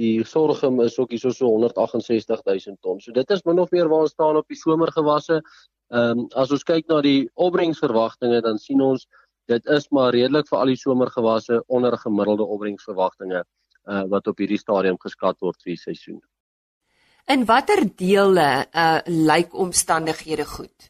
die 0.00 0.24
sorghum 0.24 0.80
is 0.80 0.96
ook 0.98 1.10
hierso 1.12 1.30
so 1.36 1.50
168000 1.52 2.80
ton. 2.80 3.00
So 3.00 3.12
dit 3.12 3.30
is 3.30 3.44
min 3.44 3.60
of 3.60 3.70
meer 3.70 3.88
waar 3.88 4.06
ons 4.06 4.14
staan 4.16 4.36
op 4.36 4.48
die 4.48 4.56
somergewasse. 4.56 5.42
Ehm 5.92 6.22
um, 6.22 6.28
as 6.40 6.52
ons 6.56 6.64
kyk 6.64 6.86
na 6.88 7.02
die 7.04 7.28
opbrengsverwagtinge 7.36 8.40
dan 8.44 8.58
sien 8.58 8.80
ons 8.80 9.06
dit 9.50 9.66
is 9.76 9.88
maar 9.92 10.14
redelik 10.14 10.48
vir 10.48 10.58
al 10.58 10.70
die 10.72 10.80
somergewasse 10.80 11.58
onder 11.68 11.96
gemiddelde 12.00 12.46
opbrengsverwagtinge 12.54 13.42
uh 13.42 14.04
wat 14.14 14.30
op 14.30 14.38
hierdie 14.40 14.60
stadium 14.60 14.96
geskat 15.02 15.40
word 15.44 15.58
vir 15.60 15.74
die 15.74 15.82
seisoen. 15.82 16.20
In 17.28 17.44
watter 17.46 17.84
dele 17.84 18.48
uh 18.72 19.00
lyk 19.06 19.52
omstandighede 19.54 20.46
goed? 20.48 20.88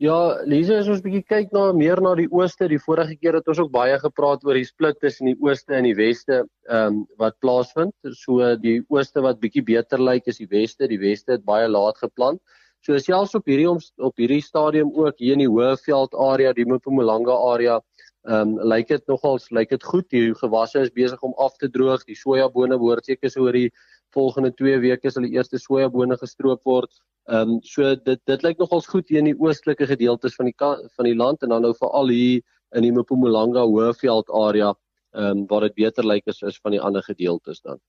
Ja, 0.00 0.38
Lise, 0.48 0.78
as 0.80 0.88
ons 0.88 1.02
bietjie 1.04 1.26
kyk 1.28 1.50
na 1.52 1.66
meer 1.76 2.00
na 2.00 2.14
die 2.16 2.30
ooste, 2.32 2.70
die 2.70 2.78
vorige 2.80 3.18
keer 3.20 3.36
het 3.36 3.50
ons 3.52 3.58
ook 3.60 3.72
baie 3.74 3.98
gepraat 4.00 4.46
oor 4.48 4.56
die 4.56 4.64
split 4.64 4.96
tussen 5.02 5.28
die 5.28 5.36
ooste 5.44 5.74
en 5.76 5.84
die 5.84 5.98
weste, 5.98 6.44
ehm 6.70 6.94
um, 6.94 7.02
wat 7.20 7.36
plaasvind. 7.44 7.92
So 8.22 8.54
die 8.62 8.78
ooste 8.88 9.20
wat 9.26 9.42
bietjie 9.42 9.66
beter 9.66 10.00
lyk 10.00 10.30
is 10.32 10.40
die 10.40 10.48
weste, 10.48 10.88
die 10.88 11.02
weste 11.02 11.34
het 11.36 11.44
baie 11.44 11.68
laat 11.68 12.00
geplant. 12.00 12.40
So 12.80 12.96
selfs 12.98 13.34
op 13.36 13.48
hierdie 13.48 13.68
op 13.68 14.20
hierdie 14.20 14.40
stadium 14.40 14.92
ook 14.96 15.18
hier 15.20 15.36
in 15.36 15.44
die 15.44 15.50
Hoëveld 15.50 16.14
area, 16.16 16.52
die 16.56 16.64
Mpumalanga 16.64 17.36
area, 17.52 17.80
ehm 18.28 18.56
um, 18.56 18.68
lyk 18.68 18.88
dit 18.88 19.06
nogals 19.08 19.50
lyk 19.50 19.70
dit 19.72 19.84
goed. 19.84 20.08
Die 20.12 20.34
gewasse 20.36 20.80
is 20.84 20.92
besig 20.92 21.20
om 21.24 21.34
af 21.36 21.56
te 21.60 21.68
droog. 21.72 22.04
Die 22.08 22.16
sojabone 22.16 22.78
behoort 22.80 23.04
seker 23.08 23.32
so 23.32 23.44
oor 23.46 23.56
die 23.56 23.70
volgende 24.16 24.50
2 24.56 24.80
weke 24.80 25.10
sal 25.10 25.24
die 25.24 25.36
eerste 25.36 25.58
sojabone 25.58 26.16
gestroop 26.20 26.64
word. 26.64 26.90
Ehm 27.28 27.56
um, 27.56 27.60
so 27.62 27.94
dit 27.94 28.20
dit 28.26 28.42
lyk 28.42 28.58
nogals 28.58 28.88
goed 28.88 29.08
hier 29.08 29.20
in 29.20 29.30
die 29.32 29.38
oostelike 29.38 29.86
gedeeltes 29.86 30.36
van 30.36 30.48
die 30.48 30.56
van 30.96 31.08
die 31.08 31.16
land 31.16 31.42
en 31.42 31.52
dan 31.52 31.62
nou 31.62 31.74
veral 31.76 32.08
hier 32.08 32.42
in 32.76 32.82
die 32.82 32.92
Mpumalanga 32.92 33.64
Hoëveld 33.64 34.32
area 34.32 34.74
ehm 35.12 35.38
um, 35.38 35.46
waar 35.52 35.68
dit 35.68 35.74
beter 35.84 36.04
lyk 36.04 36.28
as 36.28 36.42
is 36.42 36.60
van 36.64 36.76
die 36.76 36.80
ander 36.80 37.02
gedeeltes 37.02 37.60
dan. 37.60 37.80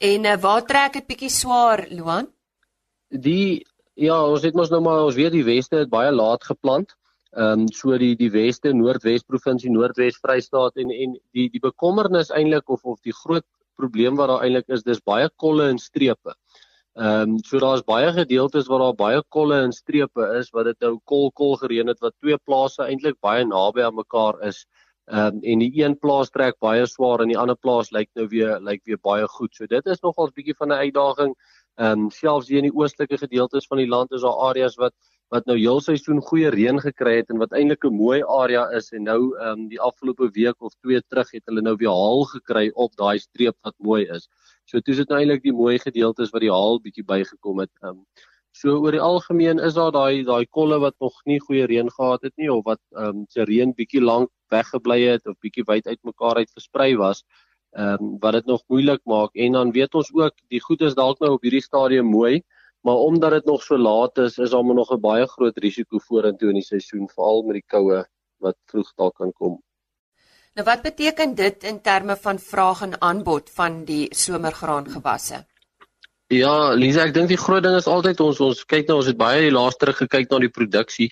En 0.00 0.24
uh, 0.24 0.36
waar 0.40 0.64
trek 0.64 0.92
dit 0.92 1.06
bietjie 1.06 1.32
swaar, 1.32 1.86
Luan? 1.90 2.28
Die 3.08 3.64
ja, 3.96 4.16
ons 4.28 4.44
het 4.44 4.54
mos 4.54 4.70
nou 4.70 4.82
maar 4.84 5.04
ons 5.08 5.16
weet 5.16 5.32
die 5.32 5.44
weste 5.46 5.82
het 5.82 5.90
baie 5.92 6.12
laat 6.12 6.44
geplant. 6.44 6.94
Ehm 7.36 7.64
um, 7.64 7.66
so 7.72 7.96
die 8.00 8.14
die 8.16 8.30
weste 8.32 8.72
Noordwes 8.72 9.24
provinsie, 9.28 9.70
Noordwes 9.72 10.20
Vrystaat 10.22 10.76
en 10.80 10.90
en 10.90 11.16
die 11.36 11.48
die 11.52 11.60
bekommernis 11.60 12.30
eintlik 12.30 12.70
of 12.72 12.84
of 12.84 13.00
die 13.04 13.12
groot 13.12 13.44
probleem 13.76 14.16
wat 14.16 14.30
daar 14.32 14.44
eintlik 14.44 14.68
is, 14.72 14.84
dis 14.86 15.02
baie 15.04 15.28
kolle 15.36 15.68
en 15.72 15.78
strepe. 15.78 16.32
Ehm 16.96 17.34
um, 17.34 17.38
so 17.44 17.60
daar's 17.60 17.84
baie 17.84 18.12
gedeeltes 18.12 18.70
waar 18.72 18.80
daar 18.86 18.96
baie 18.96 19.20
kolle 19.28 19.60
en 19.66 19.72
strepe 19.72 20.30
is 20.38 20.48
wat 20.54 20.70
dit 20.70 20.80
nou 20.80 20.94
kol 21.04 21.30
kol 21.32 21.56
gereën 21.60 21.92
het 21.92 22.00
wat 22.00 22.14
twee 22.24 22.38
plase 22.48 22.86
eintlik 22.86 23.20
baie 23.20 23.44
naby 23.44 23.84
aan 23.84 23.98
mekaar 24.00 24.40
is. 24.48 24.64
Ehm 25.12 25.36
um, 25.36 25.42
en 25.42 25.64
die 25.64 25.82
een 25.82 25.98
plaas 25.98 26.32
trek 26.32 26.56
baie 26.60 26.86
swaar 26.86 27.20
en 27.20 27.28
die 27.28 27.38
ander 27.38 27.56
plaas 27.56 27.92
lyk 27.92 28.08
nou 28.14 28.26
weer 28.32 28.56
lyk 28.60 28.80
weer 28.88 29.02
baie 29.02 29.28
goed. 29.28 29.52
So 29.54 29.66
dit 29.66 29.86
is 29.86 30.00
nogals 30.02 30.32
bietjie 30.32 30.56
van 30.56 30.72
'n 30.72 30.80
uitdaging. 30.86 31.36
Ehm 31.76 32.06
um, 32.06 32.10
selfs 32.10 32.48
hier 32.48 32.62
in 32.62 32.70
die 32.70 32.76
oostelike 32.76 33.18
gedeeltes 33.20 33.66
van 33.68 33.78
die 33.82 33.88
land 33.88 34.12
is 34.16 34.22
daar 34.24 34.38
areas 34.48 34.76
wat 34.80 34.94
wat 35.34 35.48
nou 35.50 35.56
heel 35.58 35.80
seisoen 35.82 36.20
goeie 36.22 36.50
reën 36.54 36.78
gekry 36.80 37.16
het 37.18 37.32
en 37.34 37.40
wat 37.42 37.52
eintlik 37.58 37.84
'n 37.84 37.96
mooi 37.98 38.22
area 38.22 38.62
is 38.78 38.92
en 38.92 39.04
nou 39.04 39.20
ehm 39.36 39.48
um, 39.52 39.68
die 39.68 39.80
afgelope 39.88 40.28
week 40.38 40.62
of 40.62 40.72
twee 40.84 41.00
terug 41.10 41.30
het 41.34 41.42
hulle 41.50 41.62
nou 41.66 41.74
weer 41.76 41.90
haal 41.90 42.24
gekry 42.30 42.70
op 42.74 42.94
daai 42.96 43.18
streep 43.18 43.56
wat 43.62 43.74
mooi 43.78 44.06
is. 44.16 44.28
So 44.64 44.80
toe 44.80 44.94
is 44.94 45.02
dit 45.02 45.08
nou 45.08 45.18
eintlik 45.20 45.42
die 45.42 45.52
mooi 45.52 45.78
gedeeltes 45.78 46.30
wat 46.30 46.40
die 46.40 46.52
haal 46.52 46.80
bietjie 46.80 47.04
bygekom 47.04 47.60
het. 47.64 47.72
Ehm 47.82 47.90
um, 47.90 48.04
so 48.52 48.78
oor 48.80 48.92
die 48.92 49.04
algemeen 49.04 49.58
is 49.58 49.74
daar 49.74 49.92
daai 49.92 50.24
daai 50.24 50.46
kolle 50.46 50.78
wat 50.80 50.94
nog 51.00 51.20
nie 51.26 51.40
goeie 51.40 51.66
reën 51.66 51.90
gehad 51.90 52.22
het 52.22 52.36
nie 52.36 52.48
of 52.52 52.64
wat 52.64 52.80
ehm 52.94 53.08
um, 53.08 53.26
se 53.28 53.44
reën 53.44 53.74
bietjie 53.74 54.00
lank 54.00 54.30
weggebly 54.54 55.00
het 55.02 55.26
of 55.26 55.36
bietjie 55.44 55.64
wyd 55.66 55.86
uitmekaar 55.86 56.36
uit 56.36 56.50
versprei 56.54 56.96
was. 56.96 57.24
Ehm 57.76 58.04
um, 58.04 58.16
wat 58.20 58.32
dit 58.32 58.46
nog 58.46 58.62
moeilik 58.72 59.00
maak 59.04 59.34
en 59.34 59.52
dan 59.52 59.70
weet 59.72 59.94
ons 59.94 60.08
ook 60.12 60.34
die 60.48 60.60
goed 60.64 60.80
is 60.80 60.94
dalk 60.96 61.18
nou 61.20 61.34
op 61.34 61.42
hierdie 61.44 61.60
stadium 61.60 62.06
mooi, 62.08 62.42
maar 62.80 63.02
omdat 63.04 63.30
dit 63.30 63.44
nog 63.44 63.62
so 63.62 63.76
laat 63.76 64.18
is, 64.18 64.38
is 64.38 64.50
daar 64.50 64.64
nog 64.64 64.92
'n 64.92 65.00
baie 65.00 65.26
groot 65.26 65.58
risiko 65.58 65.98
vorentoe 65.98 66.48
in 66.48 66.54
die 66.54 66.64
seisoen 66.64 67.08
veral 67.08 67.42
met 67.42 67.60
die 67.60 67.66
koue 67.66 68.04
wat 68.38 68.56
vroeg 68.64 68.92
dalk 68.96 69.14
kan 69.16 69.32
kom. 69.32 69.60
Nou 70.54 70.64
wat 70.64 70.82
beteken 70.82 71.34
dit 71.34 71.64
in 71.64 71.80
terme 71.80 72.16
van 72.16 72.38
vraag 72.38 72.82
en 72.82 73.00
aanbod 73.00 73.50
van 73.50 73.84
die 73.84 74.06
somergraangewasse? 74.14 75.44
Ja, 76.26 76.72
Lisa, 76.74 77.04
ek 77.04 77.14
dink 77.14 77.28
die 77.28 77.36
groot 77.36 77.62
ding 77.62 77.76
is 77.76 77.86
altyd 77.86 78.20
ons 78.20 78.40
ons 78.40 78.64
kyk 78.64 78.88
nou 78.88 78.96
ons 79.02 79.06
het 79.06 79.18
baie 79.20 79.42
die 79.44 79.52
laaste 79.52 79.84
terug 79.84 79.96
gekyk 79.96 80.30
na 80.30 80.38
die 80.38 80.54
produksie. 80.54 81.10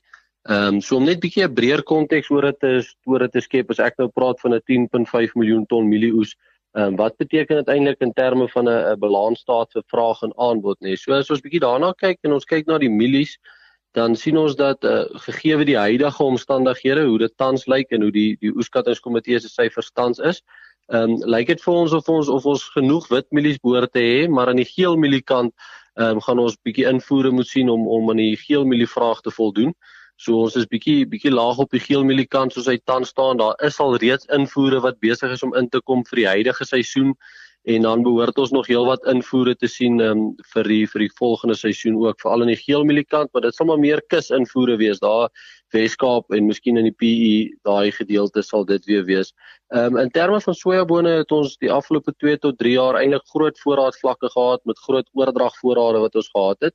Ehm 0.48 0.74
um, 0.74 0.80
so 0.80 0.96
om 0.96 1.04
net 1.04 1.20
bietjie 1.20 1.44
'n 1.44 1.54
breër 1.54 1.82
konteks 1.82 2.30
oor 2.30 2.42
dit 2.42 2.64
is 2.70 2.96
oor 3.04 3.18
dit 3.18 3.32
te 3.32 3.40
skep 3.40 3.70
as 3.70 3.78
ek 3.78 3.98
nou 3.98 4.08
praat 4.08 4.40
van 4.40 4.54
'n 4.54 4.64
10.5 4.64 5.36
miljoen 5.36 5.66
ton 5.66 5.88
mielieoes. 5.88 6.34
Ehm 6.74 6.86
um, 6.86 6.96
wat 6.96 7.16
beteken 7.16 7.56
dit 7.56 7.68
eintlik 7.70 8.00
in 8.02 8.12
terme 8.12 8.48
van 8.48 8.68
'n 8.68 8.98
balansstaat 8.98 9.70
vir 9.72 9.82
vraag 9.86 10.22
en 10.22 10.32
aanbod 10.36 10.78
nê? 10.80 10.88
Nee? 10.88 10.96
So 10.96 11.12
as 11.12 11.30
ons 11.30 11.40
bietjie 11.40 11.60
daarna 11.62 11.92
kyk 11.92 12.18
en 12.22 12.32
ons 12.32 12.44
kyk 12.44 12.66
na 12.66 12.78
die 12.78 12.90
mielies, 12.90 13.38
dan 13.94 14.16
sien 14.16 14.36
ons 14.36 14.56
dat 14.56 14.84
uh, 14.84 15.04
gegee 15.26 15.64
die 15.64 15.78
huidige 15.78 16.22
omstandighede 16.22 17.04
hoe 17.06 17.18
dit 17.18 17.36
tans 17.36 17.66
lyk 17.66 17.92
en 17.94 18.02
hoe 18.02 18.10
die 18.10 18.36
die 18.40 18.50
oeskattingskomitee 18.50 19.38
se 19.38 19.48
syfers 19.48 19.90
tans 19.94 20.18
is, 20.18 20.42
ehm 20.90 21.14
um, 21.14 21.16
lyk 21.36 21.46
dit 21.46 21.62
vir 21.62 21.74
ons 21.74 21.92
of 21.92 22.08
ons 22.08 22.28
of 22.28 22.44
ons 22.44 22.64
genoeg 22.74 23.06
wit 23.08 23.26
mielies 23.30 23.62
behoort 23.62 23.92
te 23.92 24.02
hê, 24.02 24.28
maar 24.28 24.48
aan 24.48 24.62
die 24.62 24.72
geel 24.74 24.96
mieliekant 24.96 25.54
ehm 25.94 26.16
um, 26.16 26.20
gaan 26.20 26.38
ons 26.42 26.58
bietjie 26.66 26.88
invoere 26.90 27.30
moet 27.30 27.46
sien 27.46 27.70
om 27.70 27.86
om 27.88 28.10
aan 28.10 28.22
die 28.24 28.36
geel 28.36 28.66
mielie 28.66 28.90
vraag 28.90 29.20
te 29.22 29.30
voldoen. 29.30 29.70
So 30.16 30.44
ons 30.46 30.56
is 30.56 30.68
bietjie 30.70 31.06
bietjie 31.10 31.32
laag 31.32 31.58
op 31.58 31.72
die 31.74 31.82
geelmieliekant 31.82 32.54
soos 32.54 32.68
hy 32.70 32.76
tans 32.86 33.10
staan. 33.10 33.40
Daar 33.40 33.58
is 33.66 33.80
al 33.82 33.96
reeds 34.02 34.28
invoere 34.36 34.80
wat 34.84 35.00
besig 35.02 35.34
is 35.34 35.42
om 35.42 35.54
in 35.58 35.68
te 35.68 35.80
kom 35.82 36.04
vir 36.10 36.22
die 36.22 36.28
huidige 36.30 36.66
seisoen 36.68 37.14
en 37.64 37.82
dan 37.82 38.02
behoort 38.04 38.38
ons 38.38 38.52
nog 38.52 38.66
heelwat 38.68 39.06
invoere 39.08 39.54
te 39.56 39.68
sien 39.70 40.00
um, 40.04 40.24
vir 40.52 40.68
die 40.68 40.82
vir 40.90 41.06
die 41.06 41.12
volgende 41.16 41.56
seisoen 41.56 41.96
ook 42.02 42.20
veral 42.20 42.44
in 42.44 42.52
die 42.52 42.60
geelmieliekant, 42.60 43.30
maar 43.32 43.46
dit 43.46 43.56
sal 43.56 43.70
maar 43.70 43.80
meer 43.80 44.02
kus 44.12 44.28
invoere 44.34 44.76
wees 44.80 45.00
daar 45.00 45.30
Weskaap 45.74 46.30
en 46.36 46.46
miskien 46.46 46.76
in 46.78 46.86
die 46.86 46.94
PE 46.94 47.56
daai 47.66 47.90
gedeelte 47.96 48.44
sal 48.46 48.66
dit 48.68 48.84
weer 48.86 49.04
wees. 49.08 49.32
Ehm 49.74 49.96
um, 49.96 50.02
in 50.04 50.10
terme 50.14 50.40
van 50.44 50.54
sojabone 50.54 51.16
het 51.22 51.32
ons 51.32 51.56
die 51.58 51.72
afgelope 51.72 52.12
2 52.22 52.38
tot 52.44 52.58
3 52.60 52.74
jaar 52.76 52.98
eintlik 53.00 53.24
groot 53.32 53.58
voorraadvlakke 53.64 54.30
gehad 54.36 54.62
met 54.68 54.78
groot 54.86 55.08
oordragvoorrade 55.18 56.02
wat 56.04 56.20
ons 56.20 56.28
gehad 56.36 56.68
het. 56.68 56.74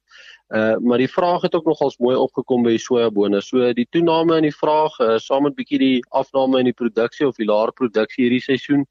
Uh 0.50 0.76
maar 0.82 0.98
die 0.98 1.12
vraag 1.12 1.46
het 1.46 1.56
ook 1.56 1.70
nogals 1.70 2.00
mooi 2.00 2.18
opgekom 2.18 2.66
by 2.66 2.78
sojabone. 2.78 3.42
So 3.42 3.74
die 3.74 3.88
toename 3.90 4.42
in 4.42 4.50
die 4.50 4.58
vraag 4.58 4.98
uh, 5.00 5.18
saam 5.18 5.46
met 5.48 5.56
bietjie 5.56 5.80
die 5.80 6.00
afname 6.10 6.60
in 6.60 6.74
die 6.74 6.80
produksie 6.82 7.28
of 7.28 7.38
die 7.38 7.48
laer 7.48 7.72
produksie 7.72 8.26
hierdie 8.26 8.44
seisoen 8.44 8.88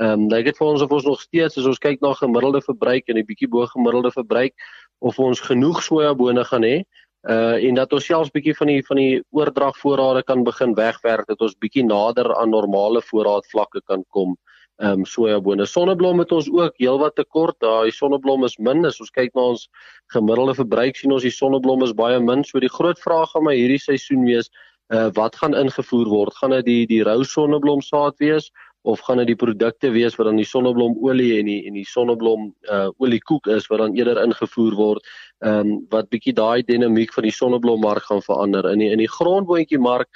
Ehm 0.00 0.24
um, 0.24 0.28
lyk 0.32 0.46
dit 0.48 0.56
vir 0.56 0.66
ons 0.66 0.82
of 0.82 0.92
ons 0.96 1.04
nog 1.04 1.20
steeds 1.20 1.58
as 1.60 1.66
ons 1.68 1.78
kyk 1.78 2.00
na 2.00 2.14
gemiddelde 2.16 2.62
verbruik 2.64 3.08
en 3.08 3.18
'n 3.18 3.26
bietjie 3.28 3.48
bo 3.48 3.66
gemiddelde 3.66 4.10
verbruik 4.10 4.54
of 5.00 5.18
ons 5.18 5.40
genoeg 5.40 5.82
sojabone 5.82 6.44
gaan 6.44 6.64
hê 6.64 6.84
uh 7.28 7.58
en 7.68 7.74
dat 7.74 7.92
ons 7.92 8.06
selfs 8.06 8.30
bietjie 8.30 8.54
van 8.56 8.66
die 8.66 8.82
van 8.86 8.96
die 8.96 9.20
oordragvoorrade 9.30 10.22
kan 10.22 10.44
begin 10.44 10.74
wegwerk 10.74 11.26
dat 11.28 11.40
ons 11.40 11.54
bietjie 11.54 11.84
nader 11.84 12.34
aan 12.34 12.50
normale 12.50 13.02
voorraadvlakke 13.02 13.82
kan 13.86 14.04
kom. 14.08 14.34
Ehm 14.80 15.02
um, 15.02 15.04
sojabone. 15.04 15.66
Sonneblom 15.66 16.18
het 16.18 16.32
ons 16.32 16.48
ook 16.50 16.74
heelwat 16.80 17.14
tekort. 17.14 17.60
Daai 17.60 17.92
sonneblom 17.92 18.44
is 18.44 18.56
min. 18.58 18.86
As 18.86 18.98
ons 19.00 19.10
kyk 19.10 19.34
na 19.34 19.42
ons 19.52 19.68
gemiddelde 20.14 20.54
verbruik 20.54 20.96
sien 20.96 21.12
ons 21.12 21.22
die 21.22 21.30
sonneblom 21.30 21.82
is 21.84 21.92
baie 21.92 22.18
min. 22.20 22.44
So 22.44 22.58
die 22.58 22.72
groot 22.72 22.98
vraag 22.98 23.30
gaan 23.30 23.44
my 23.44 23.54
hierdie 23.54 23.78
seisoen 23.78 24.24
wees, 24.24 24.50
uh 24.88 25.10
wat 25.14 25.36
gaan 25.36 25.54
ingevoer 25.54 26.08
word? 26.08 26.34
Gaan 26.40 26.56
dit 26.56 26.64
die 26.64 26.86
die 26.86 27.02
rou 27.04 27.22
sonneblom 27.24 27.82
saad 27.82 28.18
wees 28.18 28.50
of 28.82 29.00
gaan 29.06 29.22
dit 29.22 29.30
die 29.30 29.38
produkte 29.38 29.90
wees 29.94 30.16
wat 30.18 30.26
dan 30.26 30.40
die 30.40 30.48
sonneblomolie 30.48 31.38
en 31.38 31.46
die 31.46 31.60
en 31.68 31.76
die 31.78 31.86
sonneblom 31.86 32.48
uh 32.70 32.88
oliekoek 32.98 33.46
is 33.54 33.68
wat 33.70 33.78
dan 33.84 33.94
eerder 33.94 34.22
ingevoer 34.24 34.74
word 34.78 35.06
ehm 35.42 35.60
um, 35.60 35.72
wat 35.94 36.10
bietjie 36.10 36.34
daai 36.34 36.62
dinamiek 36.66 37.14
van 37.14 37.28
die 37.28 37.34
sonneblommark 37.34 38.08
gaan 38.10 38.22
verander. 38.22 38.70
In 38.70 38.82
die 38.82 38.90
in 38.90 39.02
die 39.02 39.10
grondboontjie 39.10 39.78
mark 39.78 40.10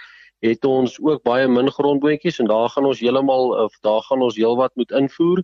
het 0.45 0.65
ons 0.65 0.99
ook 1.01 1.23
baie 1.25 1.49
min 1.49 1.71
grondboontjies 1.71 2.41
en 2.43 2.51
daar 2.51 2.69
gaan 2.75 2.87
ons 2.91 3.01
heeltemal 3.01 3.55
of 3.65 3.79
daar 3.87 4.03
gaan 4.09 4.23
ons 4.23 4.37
heelwat 4.37 4.75
moet 4.75 4.93
invoer. 4.93 5.43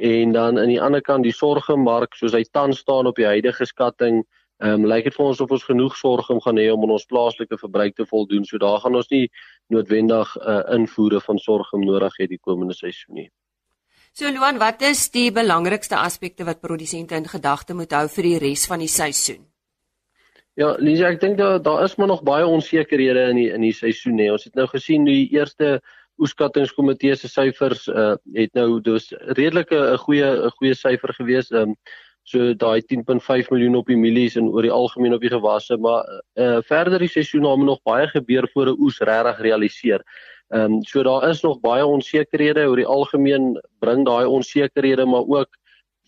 En 0.00 0.32
dan 0.32 0.58
aan 0.58 0.70
die 0.72 0.80
ander 0.80 1.02
kant 1.02 1.26
die 1.26 1.34
sorgemark 1.34 2.14
soos 2.14 2.32
hy 2.32 2.44
tans 2.52 2.78
staan 2.78 3.06
op 3.06 3.16
die 3.16 3.28
huidige 3.28 3.66
skatting 3.66 4.22
Ehm 4.60 4.82
um, 4.84 4.86
lyk 4.92 5.06
dit 5.08 5.14
vir 5.16 5.24
ons 5.24 5.40
of 5.40 5.52
ons 5.56 5.62
genoeg 5.64 5.94
sorg 5.96 6.26
om 6.30 6.40
gaan 6.44 6.58
hê 6.60 6.66
om 6.72 6.82
ons 6.84 7.06
plaaslike 7.08 7.56
verbruik 7.56 7.94
te 7.96 8.04
voldoen. 8.04 8.44
So 8.44 8.58
daar 8.60 8.80
gaan 8.80 8.94
ons 8.94 9.08
nie 9.08 9.30
noodwendig 9.72 10.36
'n 10.36 10.50
uh, 10.52 10.74
invoere 10.76 11.20
van 11.20 11.38
sorgum 11.38 11.84
nodig 11.84 12.18
hê 12.20 12.26
die 12.28 12.38
komende 12.38 12.74
seisoen 12.74 13.14
nie. 13.14 13.30
So 14.12 14.28
Luan, 14.28 14.58
wat 14.58 14.82
is 14.82 15.08
die 15.10 15.30
belangrikste 15.32 15.96
aspekte 15.96 16.44
wat 16.44 16.60
produsente 16.60 17.14
in 17.14 17.28
gedagte 17.28 17.74
moet 17.74 17.92
hou 17.92 18.08
vir 18.08 18.22
die 18.22 18.38
res 18.38 18.66
van 18.66 18.78
die 18.78 18.88
seisoen? 18.88 19.46
Ja, 20.58 20.74
Lisa, 20.78 21.08
ek 21.08 21.20
dink 21.20 21.38
daar 21.38 21.62
daar 21.62 21.84
is 21.84 21.96
maar 21.96 22.08
nog 22.08 22.22
baie 22.22 22.46
onsekerhede 22.46 23.30
in 23.30 23.36
die 23.36 23.50
in 23.54 23.62
die 23.62 23.72
seisoen 23.72 24.18
hè. 24.18 24.32
Ons 24.32 24.44
het 24.44 24.54
nou 24.54 24.66
gesien 24.66 25.04
die 25.04 25.30
eerste 25.30 25.80
oeskattingskomitee 26.18 27.16
se 27.16 27.28
syfers 27.28 27.86
uh, 27.88 28.12
het 28.34 28.52
nou 28.54 28.80
dus 28.80 29.08
redelike 29.38 29.76
'n 29.76 29.98
goeie 30.04 30.26
'n 30.26 30.50
goeie 30.58 30.74
syfer 30.74 31.14
gewees. 31.14 31.50
Ehm 31.50 31.70
um, 31.70 31.76
so 32.22 32.52
daai 32.54 32.82
10.5 32.82 33.50
miljoen 33.50 33.76
op 33.80 33.86
die 33.86 33.96
mielies 33.96 34.36
en 34.36 34.48
oor 34.48 34.62
die 34.62 34.72
algemeen 34.72 35.14
op 35.14 35.22
die 35.24 35.32
gewasse 35.32 35.76
maar 35.76 36.04
uh, 36.36 36.58
verder 36.68 36.98
die 36.98 37.08
seisoen 37.08 37.48
het 37.48 37.64
nog 37.64 37.80
baie 37.82 38.06
gebeur 38.08 38.48
voor 38.52 38.66
'n 38.70 38.80
oes 38.80 39.00
regtig 39.00 39.40
realiseer. 39.40 40.04
Ehm 40.50 40.72
um, 40.72 40.82
so 40.82 41.02
daar 41.02 41.28
is 41.28 41.42
nog 41.42 41.60
baie 41.60 41.86
onsekerhede 41.86 42.66
oor 42.66 42.76
die 42.76 42.86
algemeen 42.86 43.60
bring 43.78 44.04
daai 44.06 44.26
onsekerhede 44.26 45.06
maar 45.06 45.26
ook 45.26 45.48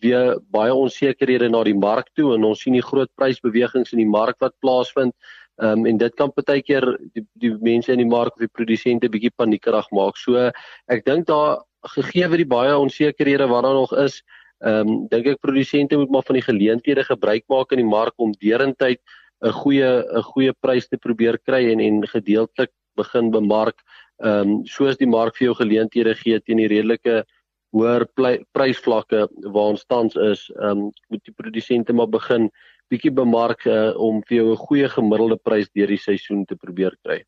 weer 0.01 0.40
baie 0.51 0.75
onsekerhede 0.75 1.48
na 1.48 1.62
die 1.64 1.79
mark 1.79 2.11
toe 2.14 2.35
en 2.35 2.44
ons 2.44 2.61
sien 2.61 2.72
die 2.72 2.83
groot 2.83 3.11
prysbewegings 3.14 3.92
in 3.92 4.03
die 4.03 4.11
mark 4.11 4.40
wat 4.40 4.55
plaasvind. 4.59 5.14
Ehm 5.62 5.79
um, 5.79 5.87
en 5.87 5.96
dit 5.96 6.14
kan 6.14 6.33
baie 6.35 6.62
keer 6.62 6.98
die, 7.14 7.27
die 7.35 7.55
mense 7.61 7.92
in 7.92 8.03
die 8.03 8.12
mark 8.16 8.35
of 8.35 8.42
die 8.42 8.55
produsente 8.59 9.09
bietjie 9.09 9.31
paniekerig 9.37 9.90
maak. 9.90 10.16
So 10.16 10.51
ek 10.88 11.05
dink 11.05 11.27
daar 11.27 11.62
gegee 11.94 12.27
word 12.29 12.42
die 12.42 12.55
baie 12.55 12.75
onsekerhede 12.79 13.46
wat 13.51 13.62
daar 13.62 13.79
nog 13.79 13.92
is 13.94 14.22
Ehm 14.62 14.88
um, 14.88 15.09
dink 15.11 15.27
ek 15.27 15.42
produsente 15.42 15.96
moet 15.98 16.11
maar 16.11 16.27
van 16.27 16.38
die 16.38 16.46
geleenthede 16.46 17.05
gebruik 17.05 17.44
maak 17.48 17.72
in 17.72 17.83
die 17.83 17.88
mark 17.88 18.14
om 18.16 18.33
derentyd 18.38 19.01
'n 19.42 19.53
goeie 19.62 19.90
'n 20.03 20.22
goeie 20.22 20.53
prys 20.61 20.88
te 20.88 20.96
probeer 20.96 21.38
kry 21.38 21.72
en 21.72 21.81
en 21.81 22.03
gedeeltelik 22.07 22.70
begin 22.96 23.31
bemark 23.31 23.79
ehm 24.22 24.40
um, 24.40 24.66
soos 24.66 24.96
die 24.96 25.07
mark 25.07 25.37
vir 25.37 25.46
jou 25.48 25.55
geleenthede 25.55 26.14
gee 26.14 26.40
teen 26.40 26.62
die 26.62 26.68
redelike 26.68 27.25
hoër 27.72 28.05
prysvlakke 28.53 29.29
waar 29.48 29.72
ons 29.75 29.85
tans 29.88 30.14
is. 30.16 30.51
Ehm 30.61 30.87
um, 30.87 30.92
moet 31.09 31.25
die 31.25 31.35
produsente 31.35 31.92
maar 31.92 32.09
begin 32.09 32.51
bietjie 32.92 33.11
bemark 33.11 33.66
uh, 33.66 33.96
om 33.96 34.22
vir 34.29 34.37
jou 34.37 34.53
'n 34.53 34.64
goeie 34.66 34.88
gemiddelde 34.88 35.37
prys 35.37 35.68
deur 35.75 35.88
die 35.88 35.98
seisoen 35.98 36.44
te 36.44 36.57
probeer 36.57 36.96
kry. 37.03 37.25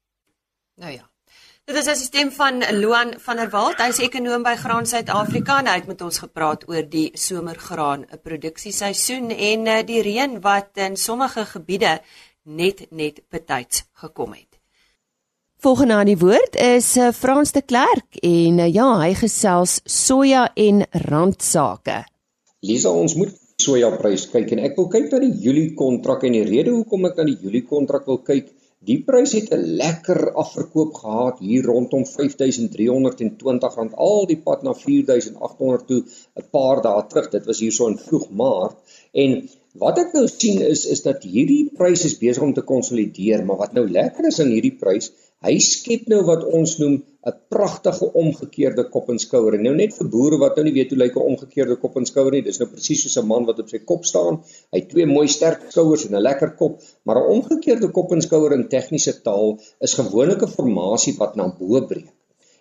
Nou 0.77 0.92
ja. 0.92 1.09
Dit 1.64 1.77
is 1.77 1.87
'n 1.87 1.96
stem 1.96 2.31
van 2.31 2.79
Loan 2.81 3.14
van 3.16 3.37
der 3.37 3.50
Walt, 3.50 3.79
hy's 3.81 3.98
ekonom 3.98 4.42
by 4.42 4.53
Graan 4.55 4.87
Suid-Afrika 4.87 5.59
en 5.59 5.66
hy 5.66 5.77
het 5.79 5.87
met 5.87 6.00
ons 6.00 6.18
gepraat 6.18 6.68
oor 6.68 6.85
die 6.88 7.11
somergraan 7.16 8.05
produksieseisoen 8.22 9.31
en 9.31 9.66
eh, 9.66 9.87
die 9.87 10.03
reën 10.03 10.40
wat 10.40 10.68
in 10.74 10.96
sommige 10.96 11.44
gebiede 11.44 12.00
net 12.42 12.87
net 12.90 13.22
betyds 13.31 13.85
gekom 13.92 14.33
het. 14.33 14.61
Volgende 15.57 15.94
aan 15.94 16.07
die 16.07 16.18
woord 16.18 16.57
is 16.57 16.96
eh, 16.96 17.12
Frans 17.12 17.53
de 17.53 17.62
Klerk 17.62 18.20
en 18.20 18.59
eh, 18.59 18.72
ja, 18.74 18.98
hy 19.00 19.14
gesels 19.14 19.81
soja 19.85 20.50
en 20.55 20.85
randsake. 20.90 22.05
Lisa, 22.61 22.90
ons 22.90 23.14
moet 23.14 23.33
sojaprys 23.57 24.29
kyk 24.29 24.53
en 24.53 24.59
ek 24.59 24.77
wil 24.77 24.88
kyk 24.88 25.09
na 25.12 25.18
die 25.18 25.33
Julie 25.40 25.72
kontrak 25.74 26.24
en 26.24 26.33
die 26.33 26.44
rede 26.44 26.77
hoekom 26.77 27.09
ek 27.09 27.16
na 27.16 27.24
die 27.24 27.38
Julie 27.40 27.64
kontrak 27.64 28.05
wil 28.07 28.20
kyk 28.20 28.53
Die 28.88 28.99
prys 29.09 29.33
het 29.33 29.49
'n 29.57 29.77
lekker 29.81 30.18
afverkoop 30.42 30.92
gehad 31.03 31.38
hier 31.38 31.64
rondom 31.70 32.05
R5320 32.05 33.94
al 34.07 34.27
die 34.33 34.40
pad 34.49 34.62
na 34.66 34.73
4800 34.81 35.87
toe 35.90 36.01
'n 36.40 36.47
paar 36.57 36.83
dae 36.87 37.03
terug. 37.09 37.31
Dit 37.37 37.44
was 37.51 37.61
hier 37.64 37.73
so 37.73 37.87
in 37.92 37.99
vroeg 37.99 38.27
Maart. 38.40 38.77
En 39.12 39.31
wat 39.85 39.99
ek 39.99 40.12
nou 40.14 40.27
sien 40.29 40.61
is 40.62 40.85
is 40.97 41.03
dat 41.03 41.23
hierdie 41.23 41.70
prys 41.79 42.05
is 42.05 42.18
besig 42.18 42.42
om 42.42 42.53
te 42.55 42.62
konsolideer, 42.73 43.44
maar 43.44 43.57
wat 43.64 43.73
nou 43.73 43.87
lekker 43.90 44.27
is 44.27 44.40
aan 44.40 44.53
hierdie 44.55 44.77
prys, 44.83 45.12
hy 45.44 45.59
skep 45.61 46.07
nou 46.12 46.22
wat 46.28 46.44
ons 46.59 46.78
noem 46.80 46.94
'n 47.28 47.35
pragtige 47.52 48.07
omgekeerde 48.20 48.85
kop 48.94 49.11
en 49.12 49.18
skouer. 49.18 49.57
Nou 49.66 49.74
net 49.76 49.94
vir 49.98 50.09
boere 50.14 50.38
wat 50.42 50.57
nou 50.57 50.64
nie 50.66 50.74
weet 50.78 50.90
hoe 50.92 50.98
lyk 51.02 51.16
'n 51.16 51.28
omgekeerde 51.33 51.76
kop 51.83 51.96
en 52.00 52.07
skouer 52.11 52.33
nie, 52.33 52.42
dis 52.48 52.61
nou 52.61 52.68
presies 52.68 53.04
soos 53.04 53.16
'n 53.22 53.26
man 53.26 53.46
wat 53.48 53.61
op 53.62 53.68
sy 53.68 53.80
kop 53.90 54.04
staan. 54.04 54.40
Hy 54.72 54.80
het 54.80 54.90
twee 54.90 55.07
mooi 55.07 55.28
sterk 55.28 55.61
skouers 55.70 56.07
en 56.07 56.16
'n 56.16 56.22
lekker 56.28 56.57
kop, 56.61 56.80
maar 57.04 57.20
'n 57.20 57.30
omgekeerde 57.37 57.88
kop 57.92 58.12
en 58.12 58.22
skouer 58.22 58.52
in 58.52 58.68
tegniese 58.68 59.22
taal 59.22 59.59
is 59.80 59.94
gewoonlik 60.00 60.42
'n 60.42 60.54
formasie 60.59 61.14
wat 61.18 61.37
na 61.37 61.48
bo 61.59 61.80
breek. 61.80 62.09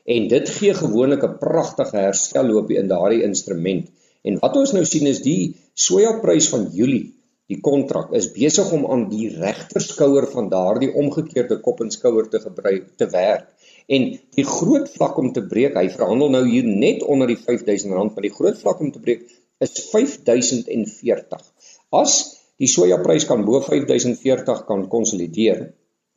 En 0.06 0.28
dit 0.28 0.50
gee 0.50 0.74
gewoonlik 0.74 1.24
'n 1.24 1.38
pragtige 1.40 1.98
herstelloopie 1.98 2.78
in 2.78 2.88
daardie 2.88 3.24
instrument. 3.24 3.90
En 4.24 4.40
wat 4.40 4.56
ons 4.56 4.72
nou 4.72 4.86
sien 4.86 5.08
is 5.08 5.22
die 5.22 5.56
sojaprys 5.74 6.50
van 6.50 6.70
Julie 6.72 7.14
Die 7.52 7.60
kontrak 7.60 8.14
is 8.16 8.30
besig 8.32 8.70
om 8.76 8.86
aan 8.94 9.08
die 9.12 9.28
regterskouer 9.36 10.30
van 10.32 10.48
daardie 10.52 10.94
omgekeerde 11.00 11.60
kop 11.66 11.82
en 11.84 11.92
skouer 11.92 12.30
te 12.32 12.40
gebruik 12.40 12.94
te 12.98 13.08
werk. 13.12 13.50
En 13.92 14.06
die 14.38 14.46
groot 14.48 14.88
vlak 14.94 15.18
om 15.20 15.34
te 15.36 15.44
breek, 15.44 15.76
hy 15.76 15.90
verhandel 15.92 16.32
nou 16.32 16.44
hier 16.48 16.68
net 16.68 17.04
onder 17.04 17.28
die 17.28 17.40
R5000, 17.40 17.92
maar 17.92 18.24
die 18.24 18.32
groot 18.38 18.60
vlak 18.62 18.80
om 18.80 18.94
te 18.96 19.04
breek 19.04 19.28
is 19.64 19.76
5040. 19.92 21.44
As 21.92 22.16
die 22.62 22.70
sojaprys 22.72 23.28
kan 23.28 23.44
bo 23.48 23.60
5040 23.66 24.64
kan 24.70 24.88
konsolideer, 24.92 25.66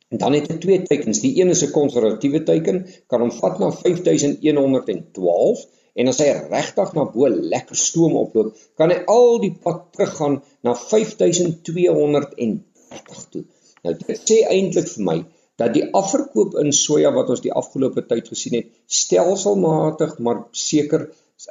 dan 0.07 0.37
het 0.37 0.47
hy 0.47 0.57
twee 0.63 0.83
teikens. 0.87 1.19
Die 1.19 1.33
een 1.41 1.51
is 1.51 1.63
'n 1.65 1.75
konservatiewe 1.75 2.43
teiken, 2.47 2.85
kan 3.11 3.21
hom 3.21 3.31
vat 3.41 3.59
na 3.59 3.71
5112 3.71 5.65
en 5.97 6.05
as 6.11 6.19
hy 6.21 6.29
regtig 6.51 6.89
na 6.95 7.03
bo 7.13 7.23
lekker 7.53 7.77
stoom 7.79 8.13
oploop, 8.21 8.49
kan 8.77 8.89
hy 8.93 8.99
al 9.13 9.31
die 9.43 9.55
pad 9.63 9.79
teruggaan 9.95 10.35
na 10.65 10.71
5230 10.77 13.23
toe. 13.33 13.43
Nou 13.83 13.93
dit 13.97 14.19
sê 14.21 14.37
eintlik 14.53 14.87
vir 14.93 15.03
my 15.09 15.17
dat 15.57 15.71
die 15.73 15.87
afverkoop 15.99 16.51
in 16.61 16.69
soja 16.75 17.09
wat 17.15 17.27
ons 17.33 17.41
die 17.41 17.55
afgelope 17.61 18.01
tyd 18.09 18.25
gesien 18.29 18.55
het 18.59 18.67
stelselmatig 18.99 20.11
maar 20.25 20.39
seker 20.53 21.01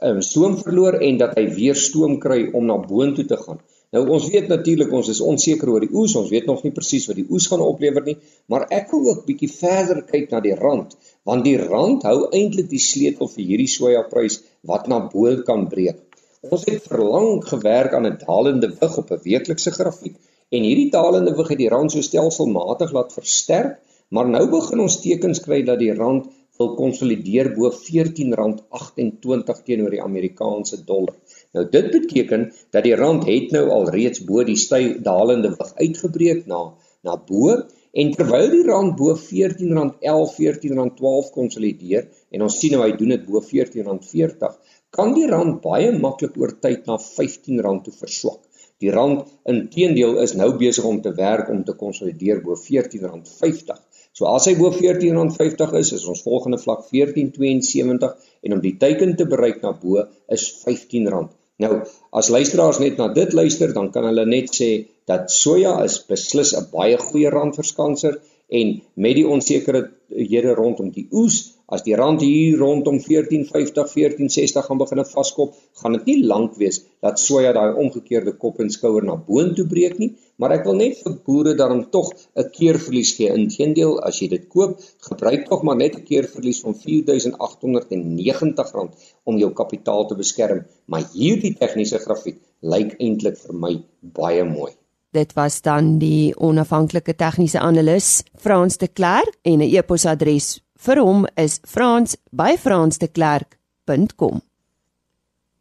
um, 0.03 0.21
stoom 0.23 0.55
verloor 0.63 0.95
en 1.03 1.19
dat 1.23 1.35
hy 1.39 1.47
weer 1.57 1.77
stoom 1.79 2.21
kry 2.23 2.41
om 2.53 2.65
na 2.71 2.77
boontoe 2.83 3.27
te 3.27 3.39
gaan. 3.41 3.59
Nou 3.95 4.03
ons 4.13 4.27
weet 4.33 4.49
natuurlik 4.51 4.93
ons 4.99 5.09
is 5.13 5.23
onseker 5.23 5.71
oor 5.73 5.85
die 5.85 5.93
oes, 5.95 6.17
ons 6.19 6.31
weet 6.31 6.49
nog 6.51 6.65
nie 6.67 6.75
presies 6.75 7.07
wat 7.11 7.19
die 7.19 7.27
oes 7.31 7.47
gaan 7.51 7.63
oplewer 7.65 8.05
nie, 8.07 8.17
maar 8.51 8.67
ek 8.75 8.91
wil 8.93 9.07
ook 9.13 9.27
bietjie 9.29 9.51
verder 9.53 10.03
kyk 10.09 10.33
na 10.35 10.43
die 10.45 10.57
rand, 10.59 10.97
want 11.29 11.45
die 11.45 11.57
rand 11.61 12.07
hou 12.09 12.19
eintlik 12.31 12.69
die 12.71 12.83
sleutel 12.83 13.31
vir 13.35 13.45
hierdie 13.51 13.73
sojaprys 13.77 14.41
wat 14.71 14.87
na 14.89 15.01
bo 15.13 15.35
kan 15.49 15.67
breek. 15.73 15.99
Ons 16.47 16.65
het 16.71 16.87
verlang 16.91 17.43
gewerk 17.53 17.95
aan 17.95 18.07
'n 18.07 18.19
dalende 18.27 18.71
wig 18.81 18.99
op 19.03 19.11
'n 19.11 19.25
weeklikse 19.25 19.73
grafiek 19.79 20.17
en 20.55 20.63
hierdie 20.63 20.91
dalende 20.91 21.35
wig 21.37 21.49
het 21.49 21.59
die 21.65 21.73
rand 21.75 21.93
so 21.93 22.01
stelselmatig 22.01 22.93
laat 22.93 23.13
versterk 23.13 23.83
Maar 24.09 24.29
nou 24.31 24.45
begin 24.51 24.85
ons 24.85 25.01
tekens 25.03 25.41
kry 25.43 25.63
dat 25.67 25.81
die 25.83 25.95
rand 25.95 26.29
wil 26.61 26.75
konsolideer 26.79 27.51
bo 27.57 27.69
R14.28 27.73 29.63
teenoor 29.67 29.93
die 29.93 30.03
Amerikaanse 30.03 30.79
dollar. 30.89 31.17
Nou 31.57 31.65
dit 31.73 31.91
beteken 31.93 32.47
dat 32.73 32.87
die 32.87 32.95
rand 32.97 33.27
het 33.29 33.51
nou 33.57 33.67
al 33.75 33.91
reeds 33.93 34.23
bo 34.29 34.45
die 34.47 34.59
styf 34.61 35.01
dalende 35.05 35.51
wig 35.57 35.73
uitgebreek 35.83 36.47
na 36.53 36.63
na 37.07 37.17
bo 37.19 37.59
en 38.01 38.11
terwyl 38.13 38.51
die 38.53 38.65
rand 38.67 38.97
bo 38.99 39.15
R14.11, 39.15 40.01
R14.12 40.05 41.31
konsolideer 41.37 42.09
en 42.35 42.45
ons 42.47 42.59
sien 42.61 42.75
nou 42.77 42.83
hy 42.85 42.93
doen 42.99 43.15
dit 43.15 43.25
bo 43.29 43.41
R14.40, 43.41 44.59
kan 44.97 45.15
die 45.17 45.29
rand 45.31 45.63
baie 45.65 45.95
maklik 45.97 46.37
oor 46.41 46.53
tyd 46.61 46.85
na 46.89 46.99
R15 47.01 47.63
toe 47.87 47.95
verswak. 47.97 48.43
Die 48.85 48.93
rand 48.93 49.25
inteendeel 49.49 50.19
is 50.21 50.35
nou 50.37 50.51
besig 50.61 50.85
om 50.85 50.99
te 51.01 51.15
werk 51.17 51.49
om 51.53 51.63
te 51.65 51.73
konsolideer 51.81 52.43
bo 52.45 52.59
R14.50. 52.59 53.81
So 54.17 54.29
as 54.29 54.49
hy 54.49 54.55
bo 54.61 54.69
R14.50 54.73 55.73
is, 55.81 55.95
is 55.97 56.05
ons 56.13 56.25
volgende 56.25 56.61
vlak 56.61 56.85
R14.72 56.93 58.13
en 58.45 58.57
om 58.57 58.63
die 58.65 58.77
teiken 58.81 59.17
te 59.17 59.29
bereik 59.29 59.65
na 59.65 59.73
bo 59.73 60.05
is 60.37 60.47
R15. 60.69 61.33
Nou, 61.65 61.73
as 62.13 62.29
luisteraars 62.29 62.79
net 62.79 62.99
na 63.01 63.09
dit 63.09 63.33
luister, 63.33 63.73
dan 63.73 63.91
kan 63.93 64.05
hulle 64.05 64.27
net 64.29 64.53
sê 64.53 64.71
dat 65.09 65.31
soja 65.33 65.79
is 65.85 65.99
beslis 66.09 66.53
'n 66.55 66.69
baie 66.73 66.99
goeie 67.09 67.31
randverskanser 67.31 68.21
en 68.61 68.83
met 68.95 69.15
die 69.17 69.29
onsekerhede 69.35 70.53
rondom 70.55 70.91
die 70.91 71.09
oes 71.13 71.57
As 71.67 71.83
die 71.83 71.97
rand 71.99 72.21
hier 72.23 72.61
rondom 72.61 73.01
14.50, 73.03 73.89
14.60 73.91 74.67
gaan 74.69 74.79
begin 74.79 75.03
vaskop, 75.11 75.57
gaan 75.83 75.97
dit 75.97 76.05
nie 76.11 76.21
lank 76.33 76.55
wees 76.61 76.79
dat 77.03 77.19
soja 77.19 77.51
daai 77.57 77.75
omgekeerde 77.83 78.37
kop 78.43 78.61
en 78.63 78.71
skouer 78.71 79.03
na 79.09 79.17
boontoe 79.19 79.67
breek 79.73 79.99
nie, 79.99 80.13
maar 80.37 80.53
ek 80.57 80.65
wil 80.69 80.77
net 80.81 80.95
vir 81.03 81.15
boere 81.27 81.53
daarom 81.59 81.83
tog 81.91 82.09
'n 82.15 82.51
keerverlies 82.59 83.11
gee. 83.17 83.31
Inteendeel, 83.43 83.93
as 84.01 84.21
jy 84.21 84.29
dit 84.29 84.49
koop, 84.49 84.81
gebruik 85.09 85.49
tog 85.49 85.63
maar 85.63 85.77
net 85.77 85.97
'n 85.97 86.05
keerverlies 86.05 86.61
van 86.65 86.75
R4890 86.75 88.91
om 89.25 89.39
jou 89.39 89.53
kapitaal 89.53 90.07
te 90.07 90.15
beskerm, 90.15 90.65
maar 90.87 91.05
hierdie 91.13 91.57
tegniese 91.59 91.99
grafiek 91.99 92.39
lyk 92.63 92.95
eintlik 92.99 93.39
vir 93.39 93.55
my 93.55 93.83
baie 94.01 94.45
mooi. 94.45 94.73
Dit 95.13 95.33
was 95.33 95.63
dan 95.63 95.99
die 95.99 96.35
onafhanklike 96.37 97.17
tegniese 97.17 97.59
analis 97.59 98.23
Frans 98.37 98.77
de 98.77 98.89
Klerk 98.89 99.37
en 99.43 99.61
'n 99.61 99.63
e-posadres 99.63 100.61
vir 100.77 101.01
hom 101.01 101.27
is 101.37 101.61
frans@fransdeklerk.com. 101.65 104.43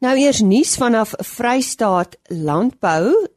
Nou 0.03 0.17
eers 0.19 0.41
nuus 0.41 0.75
vanaf 0.75 1.13
Vrystaat 1.17 2.15
Landbou. 2.29 3.35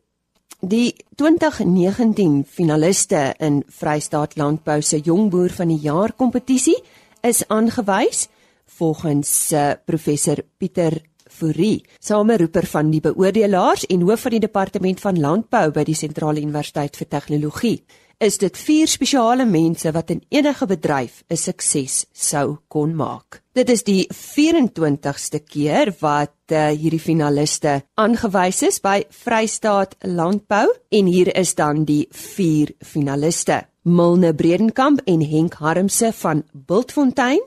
Die 0.60 0.96
2019 1.14 2.44
finaliste 2.44 3.34
in 3.38 3.62
Vrystaat 3.68 4.34
Landbou 4.34 4.82
se 4.82 4.98
Jongboer 4.98 5.52
van 5.54 5.68
die 5.70 5.78
Jaar 5.78 6.10
kompetisie 6.18 6.74
is 7.22 7.44
aangewys 7.46 8.26
volgens 8.66 9.52
uh, 9.52 9.76
professor 9.86 10.42
Pieter 10.58 10.98
Fourie, 11.30 11.84
sameroeper 12.00 12.66
van 12.66 12.90
die 12.90 13.00
beoordelaars 13.00 13.86
en 13.86 14.02
hoof 14.02 14.26
van 14.26 14.34
die 14.34 14.42
departement 14.42 15.00
van 15.00 15.20
landbou 15.20 15.70
by 15.70 15.84
die 15.86 15.94
Sentrale 15.94 16.42
Universiteit 16.42 16.98
vir 16.98 17.06
Tegnologie 17.06 17.76
is 18.18 18.38
dit 18.38 18.56
vier 18.58 18.90
spesiale 18.90 19.46
mense 19.46 19.90
wat 19.94 20.10
in 20.10 20.22
enige 20.34 20.66
bedryf 20.66 21.22
'n 21.30 21.36
sukses 21.36 22.06
sou 22.12 22.58
kon 22.68 22.94
maak. 22.94 23.42
Dit 23.54 23.70
is 23.70 23.82
die 23.82 24.08
24ste 24.12 25.40
keer 25.44 25.94
wat 26.00 26.34
uh, 26.50 26.68
hierdie 26.68 27.00
finaliste 27.00 27.82
aangewys 27.94 28.62
is 28.62 28.80
by 28.80 29.04
Vrystaat 29.10 29.94
Landbou 30.02 30.66
en 30.90 31.06
hier 31.06 31.36
is 31.36 31.54
dan 31.54 31.84
die 31.84 32.08
vier 32.10 32.74
finaliste. 32.80 33.66
Milne 33.82 34.34
Bredenkamp 34.34 35.00
en 35.06 35.20
Henk 35.22 35.54
Harmse 35.54 36.12
van 36.12 36.44
Bultfontein. 36.52 37.40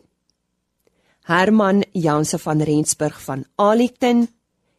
Herman 1.23 1.84
Janse 1.91 2.38
van 2.38 2.62
Rensburg 2.62 3.21
van 3.21 3.45
Alikton 3.55 4.27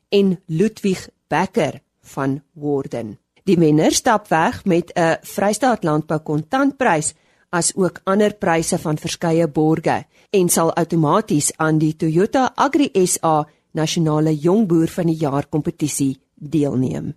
en 0.08 0.40
Ludwig 0.46 1.08
Becker 1.28 1.80
van 2.00 2.42
Worden. 2.52 3.21
Die 3.42 3.56
wenner 3.58 3.90
stap 3.90 4.28
weg 4.30 4.64
met 4.64 4.92
'n 4.94 5.18
Vrystaat 5.22 5.84
Landbou 5.84 6.18
kontantprys 6.18 7.14
as 7.50 7.74
ook 7.74 8.00
ander 8.04 8.34
pryse 8.34 8.78
van 8.78 8.98
verskeie 8.98 9.48
borge 9.48 10.04
en 10.30 10.48
sal 10.48 10.72
outomaties 10.72 11.52
aan 11.56 11.78
die 11.78 11.96
Toyota 11.96 12.52
Agri 12.54 12.90
SA 13.06 13.48
Nasionale 13.72 14.34
Jongboer 14.36 14.88
van 14.88 15.06
die 15.06 15.16
Jaar 15.16 15.46
kompetisie 15.48 16.20
deelneem. 16.34 17.14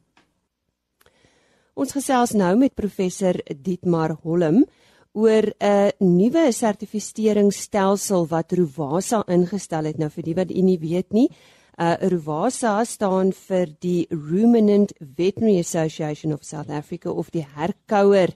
Ons 1.73 1.91
gesels 1.91 2.31
nou 2.31 2.55
met 2.57 2.73
professor 2.73 3.35
Dietmar 3.61 4.17
Hollem 4.23 4.65
oor 5.13 5.53
'n 5.59 5.91
nuwe 5.99 6.51
sertifiseringsstelsel 6.51 8.27
wat 8.27 8.51
Rovasa 8.51 9.23
ingestel 9.27 9.83
het. 9.83 9.97
Nou 9.97 10.09
vir 10.09 10.23
die 10.23 10.35
wat 10.35 10.51
u 10.51 10.61
nie 10.61 10.79
weet 10.79 11.11
nie, 11.11 11.29
Uh 11.75 11.97
Ruvasa 12.07 12.85
staan 12.87 13.33
vir 13.35 13.67
die 13.83 14.07
Ruminant 14.09 14.93
Veterinary 14.99 15.59
Association 15.59 16.31
of 16.31 16.43
South 16.43 16.69
Africa 16.69 17.11
of 17.11 17.31
die 17.31 17.43
herkouer 17.43 18.31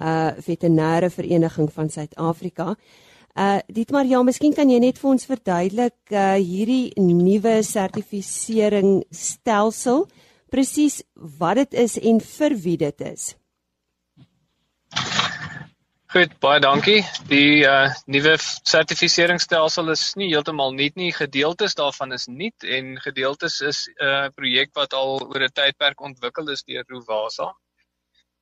uh 0.00 0.32
veterinêre 0.40 1.10
vereniging 1.12 1.68
van 1.72 1.90
Suid-Afrika. 1.90 2.76
Uh 3.36 3.58
dit 3.68 3.90
maar 3.90 4.06
ja, 4.06 4.22
miskien 4.22 4.54
kan 4.56 4.70
jy 4.70 4.78
net 4.80 4.98
vir 4.98 5.10
ons 5.10 5.28
verduidelik 5.28 6.14
uh 6.14 6.38
hierdie 6.40 6.92
nuwe 6.96 7.60
sertifisering 7.62 9.04
stelsel 9.12 10.06
presies 10.48 11.02
wat 11.14 11.60
dit 11.60 11.76
is 11.84 11.98
en 12.00 12.20
vir 12.20 12.56
wie 12.64 12.78
dit 12.80 13.06
is. 13.12 13.34
Goed, 16.10 16.32
baie 16.42 16.58
dankie. 16.58 17.04
Die 17.30 17.62
uh 17.62 17.92
nuwe 18.10 18.32
sertifiseringsstelsel 18.42 19.92
is 19.92 20.00
nie 20.18 20.26
heeltemal 20.32 20.72
nuut 20.74 20.96
nie. 20.98 21.12
Gedeeltes 21.14 21.76
daarvan 21.78 22.10
is 22.16 22.24
nuut 22.26 22.66
en 22.76 22.96
gedeeltes 23.04 23.60
is 23.68 23.84
'n 23.92 24.08
uh, 24.08 24.24
projek 24.34 24.72
wat 24.74 24.96
al 25.00 25.20
oor 25.28 25.44
'n 25.46 25.54
tydperk 25.54 26.02
ontwikkel 26.08 26.50
is 26.50 26.66
deur 26.66 26.82
Rovasa. 26.88 27.46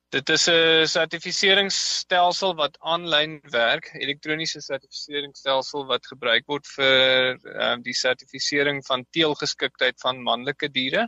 Dit 0.09 0.29
is 0.29 0.47
'n 0.49 0.87
sertifiseringsstelsel 0.95 2.55
wat 2.57 2.81
aanlyn 2.81 3.37
werk, 3.53 3.93
elektroniese 3.93 4.61
sertifiseringsstelsel 4.65 5.85
wat 5.93 6.09
gebruik 6.09 6.49
word 6.49 6.65
vir 6.73 7.37
uh, 7.37 7.75
die 7.85 7.93
sertifisering 7.93 8.81
van 8.89 9.05
teelgeskiktheid 9.11 10.01
van 10.01 10.25
manlike 10.31 10.73
diere. 10.73 11.05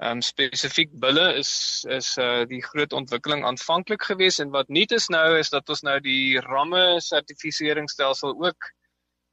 Ehm 0.00 0.16
um, 0.16 0.20
spesifiek 0.24 0.92
bulle 1.00 1.26
is 1.36 1.50
is 1.94 2.06
uh 2.16 2.44
die 2.48 2.62
groot 2.64 2.94
ontwikkeling 2.96 3.42
aanvanklik 3.44 4.06
gewees 4.08 4.38
en 4.40 4.52
wat 4.54 4.70
nuut 4.72 4.92
is 4.96 5.08
nou 5.12 5.26
is 5.38 5.50
dat 5.52 5.68
ons 5.68 5.82
nou 5.84 5.96
die 6.00 6.40
ramme 6.40 6.84
sertifiseringsstelsel 7.04 8.32
ook 8.46 8.70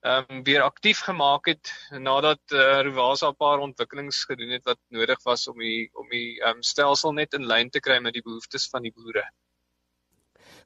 ehm 0.01 0.25
um, 0.29 0.43
weer 0.49 0.65
aktief 0.65 1.05
gemaak 1.05 1.47
het 1.47 1.71
nadat 2.09 2.41
uh, 2.51 2.81
Rovasa 2.83 3.29
'n 3.29 3.39
paar 3.45 3.63
ontwikkelings 3.67 4.25
gedoen 4.25 4.51
het 4.57 4.67
wat 4.67 4.79
nodig 4.89 5.23
was 5.23 5.47
om 5.47 5.63
die 5.63 5.89
om 5.93 6.09
die 6.09 6.41
ehm 6.41 6.59
um, 6.59 6.61
stelsel 6.61 7.15
net 7.15 7.33
in 7.33 7.47
lyn 7.53 7.69
te 7.69 7.79
kry 7.79 7.99
met 7.99 8.13
die 8.13 8.25
behoeftes 8.27 8.67
van 8.69 8.83
die 8.83 8.91
boere. 8.91 9.23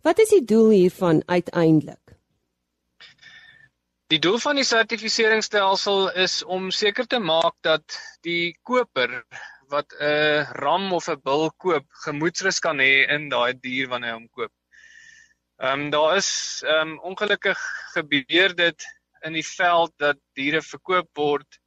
Wat 0.02 0.20
is 0.20 0.34
die 0.34 0.44
doel 0.44 0.70
hiervan 0.70 1.24
uiteindelik? 1.26 2.18
Die 4.08 4.20
doel 4.20 4.40
van 4.40 4.56
die 4.56 4.66
sertifiseringsstelsel 4.66 6.12
is 6.12 6.44
om 6.44 6.72
seker 6.72 7.08
te 7.08 7.20
maak 7.20 7.54
dat 7.62 8.02
die 8.22 8.58
koper 8.62 9.24
wat 9.72 9.94
'n 10.00 10.46
ram 10.64 10.92
of 10.94 11.08
'n 11.10 11.22
bil 11.24 11.50
koop, 11.64 11.86
gemoedsrus 12.06 12.60
kan 12.60 12.80
hê 12.80 13.08
in 13.16 13.30
daai 13.30 13.54
dier 13.54 13.88
wanneer 13.88 14.14
hy 14.14 14.20
hom 14.20 14.30
koop. 14.30 14.54
Ehm 15.62 15.82
um, 15.82 15.90
daar 15.96 16.18
is 16.18 16.30
ehm 16.66 16.92
um, 16.92 17.00
ongelukkig 17.12 17.60
gebeur 17.94 18.56
dit 18.56 18.86
in 19.28 19.34
die 19.34 19.46
veld 19.46 19.94
dat 19.98 20.18
diere 20.34 20.62
verkoop 20.62 21.10
word 21.16 21.60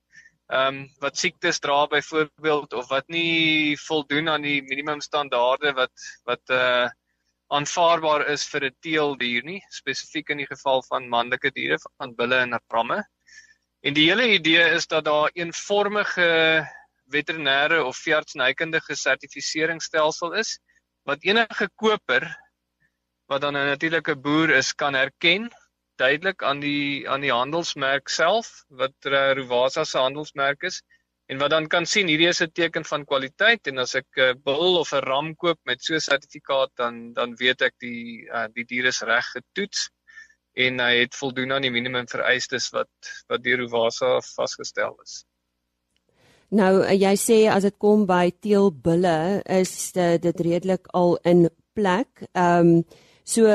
ehm 0.53 0.67
um, 0.67 0.89
wat 1.01 1.17
siektes 1.17 1.61
dra 1.61 1.87
byvoorbeeld 1.87 2.73
of 2.73 2.89
wat 2.89 3.09
nie 3.09 3.79
voldoen 3.87 4.29
aan 4.29 4.43
die 4.43 4.61
minimum 4.63 5.01
standaarde 5.01 5.73
wat 5.73 6.11
wat 6.25 6.55
uh 6.59 6.91
aanvaarbaar 7.55 8.27
is 8.33 8.45
vir 8.51 8.65
'n 8.67 8.77
teeldier 8.83 9.45
nie, 9.45 9.61
spesifiek 9.71 10.31
in 10.31 10.39
die 10.43 10.47
geval 10.47 10.83
van 10.89 11.09
manlike 11.09 11.51
diere 11.55 11.79
van 11.99 12.15
bulle 12.15 12.39
en 12.43 12.59
ramme. 12.73 13.05
En 13.85 13.95
die 13.95 14.09
hele 14.09 14.29
idee 14.33 14.65
is 14.75 14.87
dat 14.87 15.05
daar 15.05 15.31
eenvormige 15.35 16.67
veterinêre 17.17 17.83
of 17.85 18.01
veeartsenykundige 18.07 18.97
sertifiseringsstelsel 19.05 20.35
is 20.43 20.59
wat 21.09 21.27
enige 21.29 21.69
koper 21.83 22.27
wat 23.33 23.41
dan 23.41 23.57
'n 23.57 23.71
natuurlike 23.73 24.17
boer 24.27 24.51
is 24.51 24.73
kan 24.73 24.95
herken 24.95 25.51
duidelik 25.97 26.43
aan 26.43 26.61
die 26.61 27.09
aan 27.09 27.23
die 27.23 27.33
handelsmerk 27.33 28.09
self 28.09 28.51
wat 28.69 28.95
Rovasa 29.39 29.85
se 29.85 29.99
handelsmerk 29.99 30.63
is 30.71 30.83
en 31.33 31.39
wat 31.39 31.51
dan 31.51 31.69
kan 31.73 31.87
sien 31.87 32.09
hierdie 32.11 32.29
is 32.29 32.43
'n 32.43 32.51
teken 32.61 32.85
van 32.85 33.07
kwaliteit 33.11 33.67
en 33.71 33.79
as 33.85 33.95
ek 33.95 34.19
'n 34.19 34.41
bul 34.49 34.79
of 34.81 34.93
'n 34.93 35.05
ram 35.11 35.35
koop 35.37 35.61
met 35.65 35.83
so 35.83 35.95
'n 35.95 36.01
sertifikaat 36.01 36.73
dan 36.77 37.13
dan 37.13 37.37
weet 37.43 37.63
ek 37.63 37.75
die 37.79 38.27
uh, 38.29 38.49
die 38.55 38.65
dier 38.65 38.87
is 38.93 39.03
reg 39.03 39.31
getoets 39.37 39.89
en 40.55 40.81
hy 40.81 40.95
het 41.03 41.15
voldoen 41.15 41.53
aan 41.53 41.67
die 41.67 41.75
minimum 41.75 42.07
vereistes 42.07 42.71
wat 42.71 42.93
wat 43.29 43.43
deur 43.43 43.59
Rovasa 43.65 44.21
vasgestel 44.35 44.99
is. 45.03 45.25
Nou 46.55 46.85
eh, 46.85 46.95
jy 47.01 47.15
sê 47.19 47.39
as 47.51 47.67
dit 47.67 47.77
kom 47.83 48.05
by 48.07 48.29
teelbulle 48.45 49.43
is 49.59 49.75
dit, 49.97 50.23
dit 50.23 50.43
redelik 50.47 50.89
al 50.95 51.17
in 51.27 51.49
plek. 51.75 52.27
Ehm 52.33 52.79
um, 52.79 52.85
so 53.25 53.49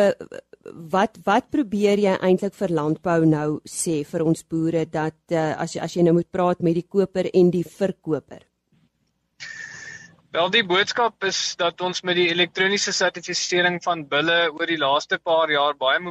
wat 0.93 1.17
wat 1.25 1.49
probeer 1.53 2.01
jy 2.01 2.15
eintlik 2.25 2.55
vir 2.57 2.73
landbou 2.73 3.25
nou 3.25 3.49
sê 3.69 4.01
vir 4.05 4.23
ons 4.25 4.43
boere 4.43 4.83
dat 4.85 5.17
uh, 5.31 5.53
as 5.62 5.75
jy 5.75 5.81
as 5.85 5.95
jy 5.95 6.03
nou 6.05 6.15
moet 6.17 6.31
praat 6.31 6.63
met 6.65 6.75
die 6.75 6.85
koper 6.95 7.29
en 7.33 7.51
die 7.53 7.63
verkoper? 7.63 8.41
Wel 10.33 10.49
die 10.53 10.65
boodskap 10.65 11.23
is 11.25 11.55
dat 11.57 11.81
ons 11.81 12.03
met 12.05 12.17
die 12.19 12.27
elektroniese 12.33 12.93
sertifisering 12.93 13.79
van 13.85 14.03
bulle 14.09 14.39
oor 14.51 14.67
die 14.69 14.81
laaste 14.81 15.17
paar 15.17 15.49
jaar 15.53 15.77
baie 15.77 16.01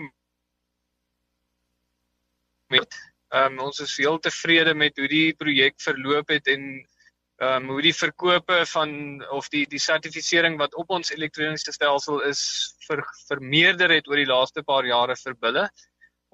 met 2.73 2.99
ehm 3.29 3.59
um, 3.59 3.67
ons 3.69 3.81
is 3.85 3.97
heel 4.01 4.19
tevrede 4.19 4.75
met 4.75 4.97
hoe 4.97 5.09
die 5.09 5.35
projek 5.37 5.77
verloop 5.85 6.31
het 6.33 6.49
en 6.49 6.63
ehm 7.39 7.63
um, 7.63 7.69
hoe 7.75 7.83
die 7.83 7.95
verkope 7.95 8.63
van 8.73 8.91
of 9.41 9.51
die 9.53 9.67
die 9.75 9.83
sertifisering 9.83 10.57
wat 10.59 10.75
op 10.75 10.91
ons 10.97 11.13
elektroniese 11.15 11.73
stelsel 11.77 12.23
is 12.31 12.41
vir 12.89 13.05
vermeerder 13.29 13.95
het 13.95 14.09
oor 14.09 14.17
die 14.23 14.33
laaste 14.33 14.65
paar 14.65 14.89
jare 14.89 15.17
vir 15.25 15.37
bulle. 15.45 15.69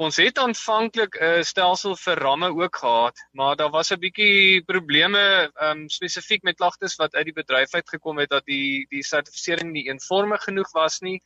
Ons 0.05 0.17
het 0.19 0.39
aanvanklik 0.43 1.19
'n 1.23 1.45
stelsel 1.45 1.97
vir 1.97 2.23
ramme 2.27 2.49
ook 2.63 2.77
gehad, 2.77 3.19
maar 3.33 3.57
daar 3.57 3.71
was 3.71 3.93
'n 3.93 4.01
bietjie 4.07 4.63
probleme 4.73 5.51
ehm 5.51 5.71
um, 5.71 5.89
spesifiek 5.89 6.43
met 6.43 6.57
klagtes 6.57 6.97
wat 6.97 7.15
uit 7.15 7.27
die 7.27 7.39
bedryf 7.43 7.75
uitgekom 7.75 8.19
het 8.19 8.31
dat 8.31 8.47
die 8.47 8.87
die 8.91 9.03
sertifisering 9.03 9.73
nie 9.73 9.89
eenvormig 9.91 10.43
genoeg 10.43 10.71
was 10.73 11.01
nie 11.01 11.21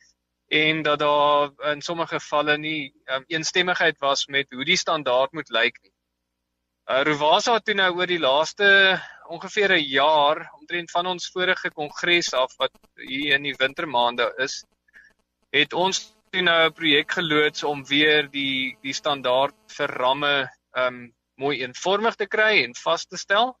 en 0.49 0.81
dat 0.81 0.99
daar 0.99 1.51
in 1.71 1.81
sommige 1.81 2.19
gevalle 2.19 2.57
nie 2.57 2.93
um, 3.05 3.23
eensstemmigheid 3.27 3.99
was 3.99 4.25
met 4.25 4.49
hoe 4.51 4.65
die 4.65 4.77
standaard 4.77 5.31
moet 5.31 5.49
lyk 5.49 5.77
nie. 5.81 5.93
Uh, 6.89 7.03
Rovasa 7.05 7.53
het 7.59 7.69
nou 7.77 7.91
oor 7.99 8.09
die 8.09 8.19
laaste 8.19 8.97
ongeveer 9.29 9.75
'n 9.77 9.85
jaar 9.85 10.49
omtrent 10.57 10.91
van 10.91 11.05
ons 11.05 11.29
vorige 11.31 11.69
kongres 11.69 12.33
af 12.33 12.55
wat 12.57 12.73
hier 12.95 13.35
in 13.35 13.43
die 13.43 13.53
wintermaande 13.57 14.33
is, 14.37 14.63
het 15.53 15.73
ons 15.73 16.15
toe 16.31 16.41
nou 16.41 16.65
'n 16.65 16.73
projek 16.73 17.11
geloods 17.11 17.63
om 17.63 17.85
weer 17.85 18.29
die 18.29 18.77
die 18.81 18.93
standaard 18.93 19.55
vir 19.77 19.87
ramme 19.87 20.49
um 20.73 21.13
mooi 21.35 21.61
eenvormig 21.61 22.15
te 22.15 22.27
kry 22.27 22.63
en 22.63 22.73
vas 22.75 23.05
te 23.05 23.17
stel. 23.17 23.53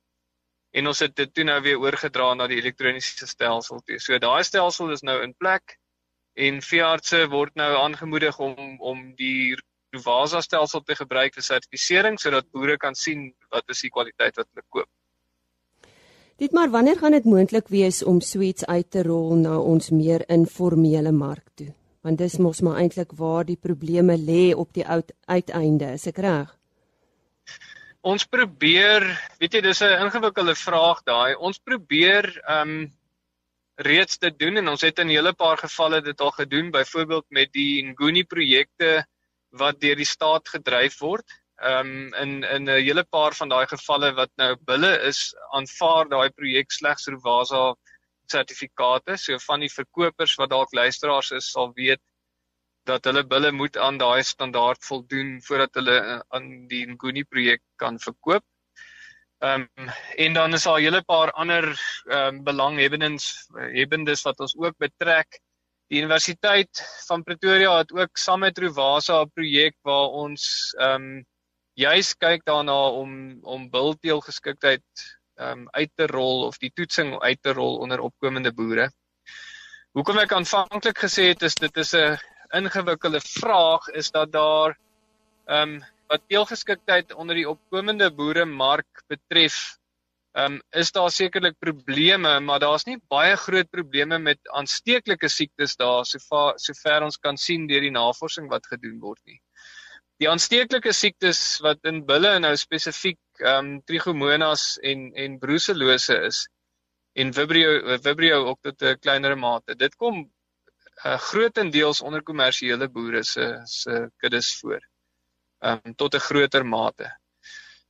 En 0.73 0.87
ons 0.87 0.99
het 0.99 1.15
dit 1.15 1.33
toe 1.33 1.43
nou 1.43 1.61
weer 1.61 1.79
oorgedra 1.79 2.33
na 2.33 2.47
die 2.47 2.57
elektroniese 2.57 3.27
stelsel 3.27 3.79
toe. 3.79 3.99
So 3.99 4.17
daai 4.17 4.43
stelsel 4.43 4.91
is 4.91 5.01
nou 5.01 5.21
in 5.21 5.33
plek 5.33 5.77
en 6.47 6.61
veeartse 6.63 7.25
word 7.31 7.55
nou 7.59 7.71
aangemoedig 7.83 8.39
om 8.39 8.77
om 8.79 9.01
die 9.19 9.57
Rovasa 9.95 10.41
stelsel 10.45 10.83
te 10.85 10.95
gebruik 10.95 11.33
vir 11.35 11.45
sertifisering 11.45 12.19
sodat 12.21 12.47
boere 12.53 12.77
kan 12.77 12.95
sien 12.95 13.31
wat 13.49 13.65
is 13.73 13.81
die 13.81 13.89
kwaliteit 13.89 14.37
wat 14.37 14.47
hulle 14.51 14.65
koop. 14.69 14.89
Dit 16.39 16.53
maar 16.55 16.69
wanneer 16.71 16.99
gaan 17.01 17.17
dit 17.17 17.25
moontlik 17.25 17.67
wees 17.67 18.03
om 18.03 18.21
suits 18.21 18.65
uit 18.65 18.91
te 18.91 19.03
rol 19.03 19.33
na 19.35 19.57
ons 19.59 19.89
meer 19.91 20.23
informele 20.31 21.11
mark 21.11 21.43
toe? 21.59 21.73
Want 22.05 22.21
dis 22.21 22.37
mos 22.39 22.61
maar 22.63 22.79
eintlik 22.79 23.11
waar 23.19 23.43
die 23.43 23.57
probleme 23.59 24.15
lê 24.15 24.53
op 24.55 24.71
die 24.73 24.85
oud 24.87 25.11
uiteinde, 25.27 25.91
is 25.97 26.07
ek 26.07 26.21
reg? 26.23 26.53
Ons 28.07 28.23
probeer, 28.23 29.03
weet 29.41 29.57
jy, 29.57 29.61
dis 29.61 29.81
'n 29.83 30.05
ingewikkelde 30.05 30.55
vraag 30.55 31.03
daai. 31.03 31.35
Ons 31.35 31.59
probeer 31.59 32.31
ehm 32.47 32.69
um, 32.69 32.87
reeds 33.79 34.17
te 34.17 34.31
doen 34.35 34.57
en 34.59 34.67
ons 34.67 34.81
het 34.81 34.99
in 34.99 35.07
'n 35.07 35.15
hele 35.15 35.33
paar 35.33 35.57
gevalle 35.57 36.01
dit 36.01 36.21
al 36.21 36.31
gedoen 36.31 36.71
byvoorbeeld 36.71 37.25
met 37.29 37.51
die 37.53 37.83
Nguni 37.83 38.23
projekte 38.23 39.05
wat 39.49 39.79
deur 39.79 39.95
die 39.95 40.05
staat 40.05 40.49
gedryf 40.49 40.99
word. 40.99 41.25
Ehm 41.61 41.87
um, 41.87 42.13
in 42.13 42.43
in 42.43 42.63
'n 42.63 42.83
hele 42.83 43.03
paar 43.03 43.33
van 43.33 43.49
daai 43.49 43.67
gevalle 43.67 44.13
wat 44.13 44.31
nou 44.35 44.55
bulle 44.65 44.91
is, 45.07 45.35
aanvaar 45.51 46.09
daai 46.09 46.29
projek 46.29 46.71
slegs 46.71 47.07
Rovasa 47.07 47.75
sertifikate. 48.31 49.17
So 49.17 49.39
van 49.39 49.59
die 49.59 49.73
verkopers 49.73 50.35
wat 50.35 50.49
dalk 50.49 50.73
luisteraars 50.73 51.31
is, 51.31 51.51
sal 51.51 51.71
weet 51.73 52.01
dat 52.85 53.05
hulle 53.05 53.23
bulle 53.23 53.51
moet 53.51 53.77
aan 53.77 53.97
daai 53.97 54.23
standaard 54.23 54.85
voldoen 54.85 55.41
voordat 55.41 55.73
hulle 55.73 55.97
eh, 55.99 56.19
aan 56.29 56.67
die 56.67 56.85
Nguni 56.87 57.23
projek 57.23 57.61
kan 57.75 57.99
verkoop. 57.99 58.43
Ehm 59.39 59.67
um, 59.75 59.89
en 60.15 60.33
dan 60.33 60.53
is 60.53 60.63
daar 60.63 60.79
'n 60.79 60.83
hele 60.83 61.01
paar 61.01 61.31
ander 61.31 61.65
ehm 62.05 62.35
um, 62.35 62.43
belanghebbendes 62.43 63.47
hebbendes 63.55 64.21
wat 64.21 64.39
ons 64.39 64.55
ook 64.57 64.77
betrek. 64.77 65.39
Die 65.87 65.99
Universiteit 66.01 66.81
van 67.07 67.23
Pretoria 67.23 67.77
het 67.77 67.91
ook 67.91 68.17
saam 68.17 68.39
met 68.39 68.57
Rovasa 68.57 69.21
'n 69.21 69.31
projek 69.33 69.75
waar 69.81 70.09
ons 70.23 70.73
ehm 70.77 70.93
um, 70.93 71.25
juis 71.73 72.13
kyk 72.17 72.43
daarna 72.43 72.89
om 73.01 73.39
om 73.43 73.69
bilteelgeskiktheid 73.69 74.83
ehm 75.35 75.59
um, 75.59 75.67
uit 75.71 75.91
te 75.95 76.07
rol 76.07 76.43
of 76.47 76.57
die 76.57 76.71
toetsing 76.73 77.19
uit 77.19 77.41
te 77.41 77.53
rol 77.53 77.77
onder 77.77 77.99
opkomende 77.99 78.51
boere. 78.53 78.91
Hoekom 79.91 80.19
ek 80.19 80.33
aanvanklik 80.35 80.99
gesê 80.99 81.31
het 81.31 81.41
is 81.41 81.55
dit 81.55 81.77
is 81.77 81.93
'n 81.93 82.19
ingewikkelde 82.59 83.21
vraag 83.21 83.87
is 83.87 84.11
dat 84.11 84.31
daar 84.31 84.77
ehm 85.45 85.79
um, 85.79 85.83
wat 86.09 86.25
teelgeskiktheid 86.27 87.13
onder 87.13 87.37
die 87.37 87.49
opkomende 87.49 88.09
boeremark 88.15 89.03
betref, 89.11 89.57
um, 90.37 90.57
is 90.71 90.91
daar 90.91 91.11
sekerlik 91.13 91.57
probleme, 91.61 92.39
maar 92.39 92.59
daar's 92.63 92.87
nie 92.87 92.97
baie 93.13 93.35
groot 93.37 93.69
probleme 93.69 94.17
met 94.19 94.39
aansteeklike 94.57 95.29
siektes 95.29 95.77
daar 95.77 96.05
sover 96.09 96.57
sover 96.57 97.05
ons 97.05 97.17
kan 97.17 97.37
sien 97.37 97.67
deur 97.69 97.85
die 97.85 97.93
navorsing 97.93 98.49
wat 98.49 98.65
gedoen 98.73 98.97
word 99.03 99.21
nie. 99.25 99.39
Die 100.19 100.29
aansteeklike 100.29 100.91
siektes 100.93 101.41
wat 101.63 101.85
in 101.87 102.01
bulle 102.09 102.33
nou 102.39 102.55
spesifiek 102.57 103.19
ehm 103.45 103.59
um, 103.59 103.75
trichomonas 103.87 104.77
en 104.83 105.11
en 105.15 105.37
brucellose 105.39 106.17
is 106.31 106.43
en 107.15 107.33
vibrio 107.33 107.97
vibrio 108.03 108.43
ook 108.49 108.61
tot 108.61 108.81
'n 108.81 108.99
kleinere 108.99 109.35
mate. 109.35 109.75
Dit 109.75 109.95
kom 109.95 110.25
uh, 111.05 111.17
grootendeels 111.31 112.01
onder 112.01 112.23
kommersiële 112.23 112.89
boere 112.89 113.23
se 113.23 113.61
se 113.65 114.07
kuddes 114.17 114.57
voor 114.59 114.88
um, 115.61 115.95
tot 115.95 116.15
'n 116.15 116.25
groter 116.29 116.65
mate. 116.65 117.11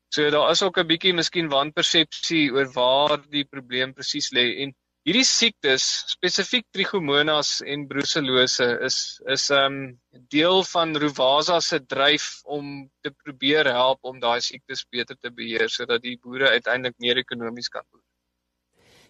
So 0.10 0.30
daar 0.30 0.52
is 0.52 0.64
ook 0.64 0.78
'n 0.78 0.88
bietjie 0.88 1.14
miskien 1.14 1.50
wanpersepsie 1.50 2.52
oor 2.52 2.68
waar 2.74 3.18
die 3.30 3.46
probleem 3.46 3.94
presies 3.94 4.32
lê 4.34 4.62
en 4.64 4.74
hierdie 5.08 5.26
siektes, 5.26 5.86
spesifiek 6.12 6.66
trichomonas 6.76 7.62
en 7.66 7.88
brucellose 7.88 8.68
is 8.88 8.98
is 9.36 9.50
'n 9.52 9.56
um, 9.56 10.00
deel 10.30 10.64
van 10.64 10.98
Rovasa 10.98 11.60
se 11.60 11.80
dryf 11.86 12.42
om 12.44 12.90
te 13.02 13.12
probeer 13.12 13.66
help 13.66 14.00
om 14.02 14.20
daai 14.20 14.42
siektes 14.42 14.86
beter 14.90 15.16
te 15.16 15.32
beheer 15.32 15.70
sodat 15.70 16.02
die 16.02 16.18
boere 16.18 16.50
uiteindelik 16.50 16.98
meer 16.98 17.18
ekonomies 17.18 17.70
kan 17.70 17.84
boer. 17.92 18.04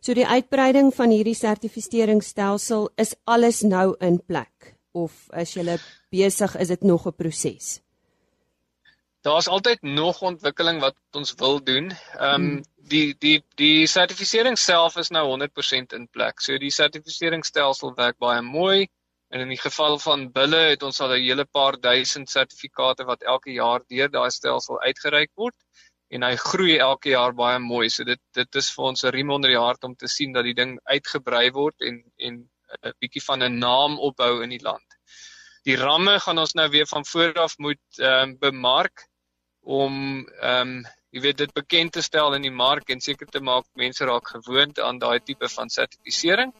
So 0.01 0.13
die 0.13 0.27
uitbreiding 0.27 0.93
van 0.95 1.09
hierdie 1.11 1.35
sertifiseringsstelsel 1.35 2.89
is 2.95 3.15
alles 3.25 3.61
nou 3.61 3.95
in 3.99 4.19
plek 4.19 4.75
of 4.91 5.27
as 5.31 5.53
jy 5.55 5.77
besig 6.11 6.55
is 6.55 6.67
dit 6.67 6.83
nog 6.83 7.07
'n 7.07 7.15
proses? 7.15 7.81
Daar's 9.21 9.47
altyd 9.47 9.81
nog 9.81 10.21
ontwikkeling 10.21 10.79
wat 10.79 10.95
ons 11.11 11.33
wil 11.37 11.63
doen. 11.63 11.91
Ehm 12.17 12.33
um, 12.33 12.63
die 12.89 13.15
die 13.19 13.43
die 13.55 13.87
sertifisering 13.87 14.57
self 14.57 14.95
is 14.97 15.11
nou 15.13 15.25
100% 15.27 15.95
in 15.97 16.07
plek. 16.07 16.41
So 16.41 16.57
die 16.57 16.71
sertifiseringsstelsel 16.71 17.93
werk 17.95 18.17
baie 18.17 18.41
mooi. 18.41 18.87
En 19.29 19.43
in 19.45 19.51
die 19.53 19.61
geval 19.61 19.99
van 19.99 20.31
bulle 20.33 20.61
het 20.71 20.83
ons 20.83 20.99
al 21.01 21.13
'n 21.13 21.21
hele 21.21 21.45
paar 21.45 21.77
duisend 21.79 22.29
sertifikate 22.29 23.05
wat 23.05 23.21
elke 23.21 23.51
jaar 23.51 23.81
deur 23.87 24.09
daai 24.09 24.31
stelsel 24.31 24.81
uitgereik 24.81 25.31
word 25.35 25.55
en 26.09 26.23
hy 26.25 26.35
groei 26.35 26.77
elke 26.77 27.09
jaar 27.09 27.33
baie 27.33 27.59
mooi. 27.59 27.89
So 27.89 28.03
dit 28.03 28.21
dit 28.33 28.55
is 28.55 28.71
vir 28.75 28.85
ons 28.85 29.03
'n 29.03 29.11
riem 29.17 29.31
onder 29.31 29.49
die 29.49 29.63
hart 29.65 29.83
om 29.83 29.95
te 29.95 30.07
sien 30.07 30.33
dat 30.33 30.43
die 30.43 30.57
ding 30.61 30.79
uitgebrei 30.83 31.51
word 31.51 31.75
en 31.81 32.03
en 32.17 32.49
'n 32.83 32.93
bietjie 32.99 33.23
van 33.25 33.43
'n 33.43 33.59
naam 33.59 33.99
opbou 33.99 34.43
in 34.43 34.49
die 34.49 34.63
land. 34.63 34.88
Die 35.67 35.75
ramme 35.75 36.19
gaan 36.23 36.39
ons 36.39 36.55
nou 36.55 36.69
weer 36.69 36.87
van 36.87 37.05
voor 37.05 37.33
af 37.33 37.57
moet 37.57 37.99
ehm 37.99 38.29
um, 38.29 38.37
bemark 38.39 39.07
om 39.61 40.27
ehm 40.27 40.61
um, 40.61 40.85
jy 41.09 41.21
weet 41.21 41.37
dit 41.37 41.53
bekend 41.53 41.91
te 41.91 42.01
stel 42.05 42.35
in 42.37 42.45
die 42.45 42.53
mark 42.53 42.89
en 42.93 43.01
seker 43.01 43.27
te 43.27 43.41
maak 43.41 43.65
mense 43.73 44.05
raak 44.05 44.27
gewoond 44.35 44.79
aan 44.79 44.99
daai 45.01 45.19
tipe 45.19 45.49
van 45.49 45.69
sertifisering. 45.69 46.53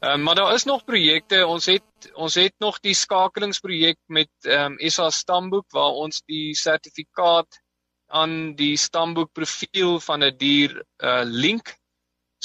Ehm 0.00 0.12
um, 0.12 0.22
maar 0.22 0.34
daar 0.34 0.54
is 0.54 0.64
nog 0.64 0.84
projekte. 0.84 1.46
Ons 1.46 1.66
het 1.66 2.10
ons 2.14 2.34
het 2.34 2.54
nog 2.58 2.80
die 2.80 2.94
skakelingsprojek 2.94 3.98
met 4.06 4.30
ehm 4.42 4.76
um, 4.78 4.90
SA 4.90 5.10
stamboek 5.10 5.70
waar 5.72 6.02
ons 6.06 6.22
die 6.26 6.54
sertifikaat 6.54 7.60
aan 8.06 8.54
die 8.54 8.76
stamboek 8.76 9.32
profiel 9.32 10.00
van 10.00 10.22
'n 10.22 10.30
die 10.30 10.38
dier 10.38 10.84
uh 11.02 11.22
link 11.24 11.76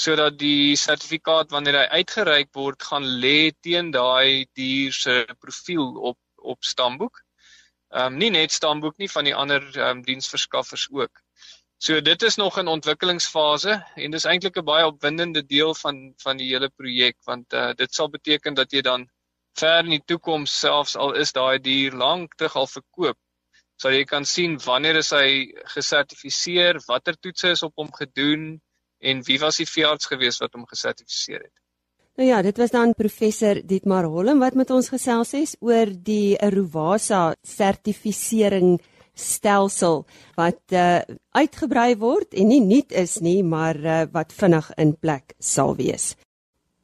sodat 0.02 0.38
die 0.38 0.76
sertifikaat 0.76 1.52
wanneer 1.54 1.78
hy 1.80 2.00
uitgereik 2.00 2.50
word 2.58 2.82
gaan 2.88 3.06
lê 3.24 3.52
teen 3.66 3.90
daai 3.94 4.46
dier 4.58 4.94
se 4.96 5.22
profiel 5.40 5.92
op 6.12 6.18
op 6.52 6.64
stamboek 6.66 7.20
ehm 7.92 8.14
um, 8.14 8.18
nie 8.18 8.30
net 8.34 8.52
stamboek 8.52 8.96
nie 8.98 9.10
van 9.14 9.28
die 9.28 9.34
ander 9.44 9.62
ehm 9.72 9.98
um, 9.98 10.02
diensverskaffers 10.06 10.88
ook. 10.90 11.22
So 11.86 12.00
dit 12.00 12.22
is 12.22 12.36
nog 12.40 12.58
in 12.58 12.70
ontwikkelingsfase 12.72 13.74
en 14.04 14.14
dis 14.16 14.26
eintlik 14.32 14.56
'n 14.58 14.64
baie 14.64 14.86
opwindende 14.86 15.42
deel 15.54 15.74
van 15.74 15.98
van 16.24 16.36
die 16.42 16.48
hele 16.52 16.70
projek 16.70 17.16
want 17.30 17.52
uh, 17.52 17.72
dit 17.82 17.94
sal 17.94 18.08
beteken 18.08 18.54
dat 18.54 18.72
jy 18.72 18.82
dan 18.88 19.08
ver 19.60 19.84
in 19.84 19.90
die 19.96 20.04
toekoms 20.12 20.58
selfs 20.60 20.96
al 20.96 21.12
is 21.24 21.32
daai 21.32 21.58
dier 21.58 21.92
lank 22.04 22.34
terug 22.36 22.56
al 22.56 22.70
verkoop 22.76 23.18
sal 23.82 23.92
jy 23.98 24.04
kan 24.04 24.24
sien 24.24 24.58
wanneer 24.64 24.96
is 24.96 25.10
hy 25.10 25.28
gesertifiseer, 25.74 26.78
watter 26.88 27.16
toetse 27.18 27.50
is 27.56 27.62
op 27.62 27.74
hom 27.76 27.90
gedoen 27.92 28.60
en 29.02 29.24
wie 29.26 29.38
was 29.42 29.58
die 29.60 29.68
veearts 29.68 30.08
gewees 30.10 30.38
wat 30.42 30.54
hom 30.56 30.64
gesertifiseer 30.70 31.42
het. 31.42 31.54
Nou 32.20 32.28
ja, 32.28 32.42
dit 32.44 32.58
was 32.60 32.70
dan 32.70 32.94
professor 32.94 33.60
Dietmar 33.64 34.04
Holm 34.04 34.42
wat 34.42 34.54
met 34.54 34.70
ons 34.70 34.90
gesels 34.92 35.32
het 35.32 35.54
oor 35.64 35.88
die 35.88 36.36
Rowasa 36.36 37.34
sertifisering 37.40 38.76
stelsel 39.16 40.04
wat 40.36 40.74
uh, 40.76 41.00
uitgebrei 41.32 41.94
word 42.00 42.36
en 42.36 42.48
nie 42.52 42.60
nuut 42.64 42.92
is 42.92 43.18
nie, 43.24 43.40
maar 43.44 43.80
uh, 43.80 44.02
wat 44.12 44.32
vinnig 44.36 44.70
in 44.80 44.94
plek 44.96 45.34
sal 45.40 45.74
wees. 45.76 46.12